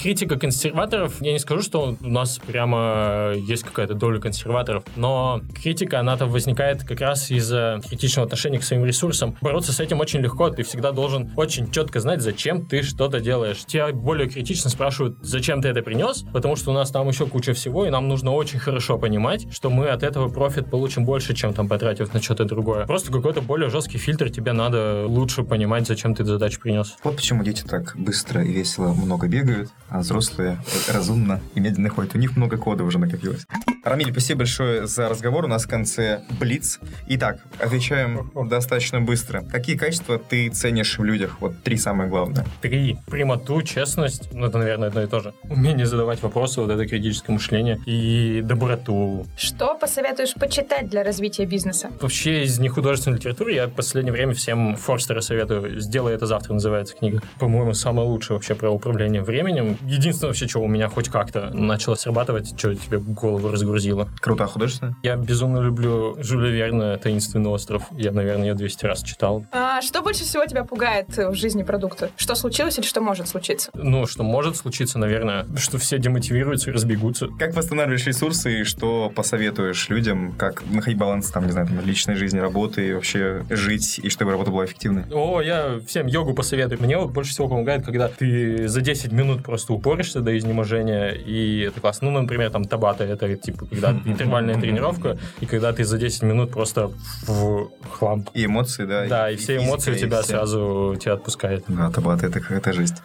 критика 0.00 0.38
консерваторов, 0.38 1.20
я 1.20 1.32
не 1.32 1.38
скажу, 1.38 1.62
что 1.62 1.96
у 2.00 2.08
нас 2.08 2.38
прямо 2.38 3.34
есть 3.36 3.64
какая-то 3.64 3.94
доля 3.94 4.18
консерваторов, 4.18 4.84
но 4.96 5.42
критика, 5.54 6.00
она 6.00 6.16
там 6.16 6.30
возникает 6.30 6.84
как 6.84 7.00
раз 7.00 7.30
из-за 7.30 7.80
критичного 7.86 8.24
отношения 8.24 8.58
к 8.58 8.64
своим 8.64 8.84
ресурсам. 8.84 9.36
Бороться 9.42 9.72
с 9.72 9.80
этим 9.80 10.00
очень 10.00 10.20
легко, 10.20 10.48
ты 10.48 10.62
всегда 10.62 10.92
должен 10.92 11.30
очень 11.36 11.70
четко 11.70 12.00
знать, 12.00 12.22
зачем 12.22 12.66
ты 12.66 12.82
что-то 12.82 13.20
делаешь. 13.20 13.64
Тебя 13.66 13.92
более 13.92 14.28
критично 14.28 14.70
спрашивают, 14.70 15.18
зачем 15.20 15.60
ты 15.60 15.68
это 15.68 15.82
принес, 15.82 16.24
потому 16.32 16.56
что 16.56 16.70
у 16.70 16.74
нас 16.74 16.90
там 16.90 17.06
еще 17.08 17.26
куча 17.26 17.52
всего, 17.52 17.84
и 17.84 17.90
нам 17.90 18.08
нужно 18.08 18.32
очень 18.32 18.58
хорошо 18.58 18.98
понимать, 18.98 19.52
что 19.52 19.68
мы 19.68 19.88
от 19.88 20.02
этого 20.02 20.28
профит 20.28 20.70
получим 20.70 21.04
больше, 21.04 21.34
чем 21.34 21.52
там 21.52 21.68
потратив 21.68 22.14
на 22.14 22.22
что-то 22.22 22.46
другое. 22.46 22.86
Просто 22.86 23.12
какой-то 23.12 23.42
более 23.42 23.68
жесткий 23.68 23.98
фильтр, 23.98 24.30
тебе 24.30 24.52
надо 24.52 25.04
лучше 25.06 25.42
понимать, 25.42 25.86
зачем 25.86 26.14
ты 26.14 26.24
задачу 26.24 26.58
принес. 26.60 26.96
Вот 27.04 27.16
почему 27.16 27.44
дети 27.44 27.64
так 27.64 27.94
быстро 27.96 28.42
и 28.42 28.50
весело 28.50 28.94
много 28.94 29.28
бегают, 29.28 29.70
а 29.90 30.00
взрослые 30.00 30.58
разумно 30.88 31.40
и 31.54 31.60
медленно 31.60 31.88
ходят. 31.90 32.14
У 32.14 32.18
них 32.18 32.36
много 32.36 32.56
кода 32.56 32.84
уже 32.84 32.98
накопилось. 32.98 33.44
Рамиль, 33.82 34.12
спасибо 34.12 34.38
большое 34.38 34.86
за 34.86 35.08
разговор. 35.08 35.46
У 35.46 35.48
нас 35.48 35.64
в 35.64 35.68
конце 35.68 36.22
блиц. 36.38 36.80
Итак, 37.08 37.38
отвечаем 37.58 38.30
достаточно 38.48 39.00
быстро. 39.00 39.42
Какие 39.42 39.76
качества 39.76 40.18
ты 40.18 40.50
ценишь 40.50 40.98
в 40.98 41.04
людях? 41.04 41.38
Вот 41.40 41.62
три 41.62 41.76
самые 41.78 42.08
главные. 42.08 42.44
Три. 42.60 42.98
Прямоту, 43.06 43.62
честность, 43.62 44.32
ну 44.32 44.46
это, 44.46 44.58
наверное, 44.58 44.88
одно 44.88 45.02
и 45.02 45.06
то 45.06 45.20
же. 45.20 45.32
Умение 45.44 45.86
задавать 45.86 46.22
вопросы, 46.22 46.60
вот 46.60 46.70
это 46.70 46.86
критическое 46.86 47.32
мышление 47.32 47.80
и 47.86 48.42
доброту. 48.44 49.26
Что 49.36 49.74
посоветуешь 49.74 50.34
почитать 50.34 50.88
для 50.88 51.02
развития 51.02 51.46
бизнеса? 51.46 51.90
Вообще 52.00 52.44
из 52.44 52.58
нехудожественной 52.58 53.16
литературы 53.16 53.52
я 53.52 53.66
в 53.66 53.72
последнее 53.72 54.12
время 54.12 54.34
всем 54.34 54.76
Форстера 54.76 55.20
советую. 55.20 55.80
«Сделай 55.80 56.14
это 56.14 56.26
завтра» 56.26 56.52
называется 56.52 56.94
книга. 56.96 57.22
По-моему, 57.38 57.72
самая 57.74 58.06
лучшая 58.06 58.36
вообще 58.36 58.54
про 58.54 58.70
управление 58.70 59.22
временем 59.22 59.78
единственное 59.82 60.30
вообще, 60.30 60.48
что 60.48 60.60
у 60.60 60.68
меня 60.68 60.88
хоть 60.88 61.08
как-то 61.08 61.50
начало 61.52 61.94
срабатывать, 61.94 62.58
что 62.58 62.74
тебе 62.74 62.98
голову 62.98 63.50
разгрузило. 63.50 64.08
Круто, 64.20 64.44
а 64.44 64.46
художественно? 64.46 64.96
Я 65.02 65.16
безумно 65.16 65.58
люблю 65.58 66.16
Жюля 66.22 66.50
Верна 66.50 66.96
«Таинственный 66.98 67.50
остров». 67.50 67.84
Я, 67.92 68.12
наверное, 68.12 68.48
ее 68.48 68.54
200 68.54 68.86
раз 68.86 69.02
читал. 69.02 69.46
А 69.52 69.80
что 69.82 70.02
больше 70.02 70.24
всего 70.24 70.44
тебя 70.46 70.64
пугает 70.64 71.16
в 71.16 71.34
жизни 71.34 71.62
продукта? 71.62 72.10
Что 72.16 72.34
случилось 72.34 72.78
или 72.78 72.86
что 72.86 73.00
может 73.00 73.28
случиться? 73.28 73.70
Ну, 73.74 74.06
что 74.06 74.22
может 74.22 74.56
случиться, 74.56 74.98
наверное, 74.98 75.46
что 75.56 75.78
все 75.78 75.98
демотивируются 75.98 76.70
и 76.70 76.72
разбегутся. 76.72 77.28
Как 77.38 77.54
восстанавливаешь 77.54 78.06
ресурсы 78.06 78.60
и 78.60 78.64
что 78.64 79.10
посоветуешь 79.14 79.88
людям, 79.88 80.32
как 80.32 80.62
находить 80.70 80.98
баланс, 80.98 81.30
там, 81.30 81.46
не 81.46 81.52
знаю, 81.52 81.66
там, 81.66 81.80
личной 81.84 82.16
жизни, 82.16 82.38
работы 82.38 82.88
и 82.88 82.92
вообще 82.92 83.44
жить, 83.50 84.00
и 84.02 84.08
чтобы 84.08 84.32
работа 84.32 84.50
была 84.50 84.64
эффективной? 84.64 85.04
О, 85.12 85.40
я 85.40 85.80
всем 85.86 86.06
йогу 86.06 86.34
посоветую. 86.34 86.80
Мне 86.80 86.98
вот 86.98 87.12
больше 87.12 87.32
всего 87.32 87.48
помогает, 87.48 87.84
когда 87.84 88.08
ты 88.08 88.68
за 88.68 88.80
10 88.80 89.12
минут 89.12 89.42
просто 89.42 89.69
упоришься 89.70 90.20
до 90.20 90.36
изнеможения, 90.36 91.10
и 91.10 91.60
это 91.60 91.80
классно. 91.80 92.10
Ну, 92.10 92.20
например, 92.20 92.50
там 92.50 92.64
табата, 92.64 93.04
это 93.04 93.34
типа, 93.36 93.66
когда 93.66 93.92
интервальная 94.04 94.60
тренировка, 94.60 95.18
и 95.40 95.46
когда 95.46 95.72
ты 95.72 95.84
за 95.84 95.98
10 95.98 96.22
минут 96.22 96.50
просто 96.50 96.90
в 97.26 97.70
хлам. 97.90 98.26
И 98.34 98.44
эмоции, 98.44 98.84
да. 98.84 99.06
Да, 99.06 99.30
и, 99.30 99.34
и 99.34 99.36
все 99.36 99.56
эмоции 99.56 99.92
у 99.92 99.94
тебя 99.94 100.22
все. 100.22 100.32
сразу 100.32 100.96
тебя 101.00 101.14
отпускает. 101.14 101.64
Да, 101.68 101.90
табата, 101.90 102.26
это 102.26 102.40
какая-то 102.40 102.72
жесть. 102.72 102.96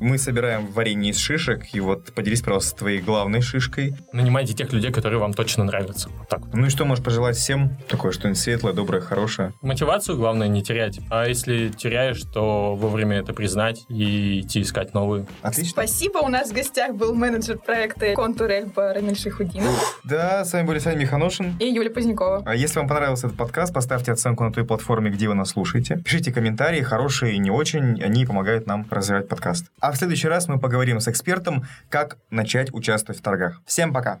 Мы 0.00 0.18
собираем 0.18 0.66
варенье 0.66 1.10
из 1.10 1.18
шишек, 1.18 1.74
и 1.74 1.80
вот 1.80 2.12
поделись, 2.12 2.40
пожалуйста, 2.40 2.78
твоей 2.78 3.00
главной 3.00 3.40
шишкой. 3.40 3.96
Нанимайте 4.12 4.54
тех 4.54 4.72
людей, 4.72 4.92
которые 4.92 5.20
вам 5.20 5.34
точно 5.34 5.64
нравятся. 5.64 6.08
Вот 6.18 6.28
так 6.28 6.40
вот. 6.46 6.54
Ну 6.54 6.66
и 6.66 6.68
что 6.70 6.84
можешь 6.84 7.04
пожелать 7.04 7.36
всем? 7.36 7.76
Такое 7.88 8.12
что-нибудь 8.12 8.38
светлое, 8.38 8.72
доброе, 8.72 9.00
хорошее. 9.00 9.52
Мотивацию 9.62 10.16
главное 10.16 10.48
не 10.48 10.62
терять. 10.62 11.00
А 11.10 11.26
если 11.26 11.68
теряешь, 11.68 12.22
то 12.22 12.74
вовремя 12.74 13.18
это 13.18 13.32
признать 13.32 13.84
и 13.88 14.40
идти 14.40 14.62
искать 14.62 14.94
новую. 14.94 15.26
Отлично. 15.42 15.70
Спасибо 15.70 16.11
у 16.20 16.28
нас 16.28 16.50
в 16.50 16.54
гостях 16.54 16.94
был 16.94 17.14
менеджер 17.14 17.58
проекта 17.58 18.12
«Контур 18.14 18.50
Эльба» 18.50 18.92
Рамиль 18.92 19.16
Шейхудинов. 19.16 20.00
Да, 20.04 20.44
с 20.44 20.52
вами 20.52 20.66
были 20.66 20.78
Саня 20.78 20.96
Миханошин. 20.96 21.56
И 21.58 21.66
Юлия 21.66 21.90
Позднякова. 21.90 22.42
А 22.44 22.54
если 22.54 22.78
вам 22.78 22.88
понравился 22.88 23.26
этот 23.26 23.38
подкаст, 23.38 23.72
поставьте 23.72 24.12
оценку 24.12 24.44
на 24.44 24.52
той 24.52 24.64
платформе, 24.64 25.10
где 25.10 25.28
вы 25.28 25.34
нас 25.34 25.50
слушаете. 25.50 25.96
Пишите 26.04 26.32
комментарии, 26.32 26.82
хорошие 26.82 27.34
и 27.34 27.38
не 27.38 27.50
очень, 27.50 28.02
они 28.02 28.26
помогают 28.26 28.66
нам 28.66 28.86
развивать 28.90 29.28
подкаст. 29.28 29.66
А 29.80 29.92
в 29.92 29.96
следующий 29.96 30.28
раз 30.28 30.48
мы 30.48 30.58
поговорим 30.58 31.00
с 31.00 31.08
экспертом, 31.08 31.64
как 31.88 32.18
начать 32.30 32.72
участвовать 32.72 33.20
в 33.20 33.22
торгах. 33.22 33.60
Всем 33.66 33.92
пока! 33.92 34.20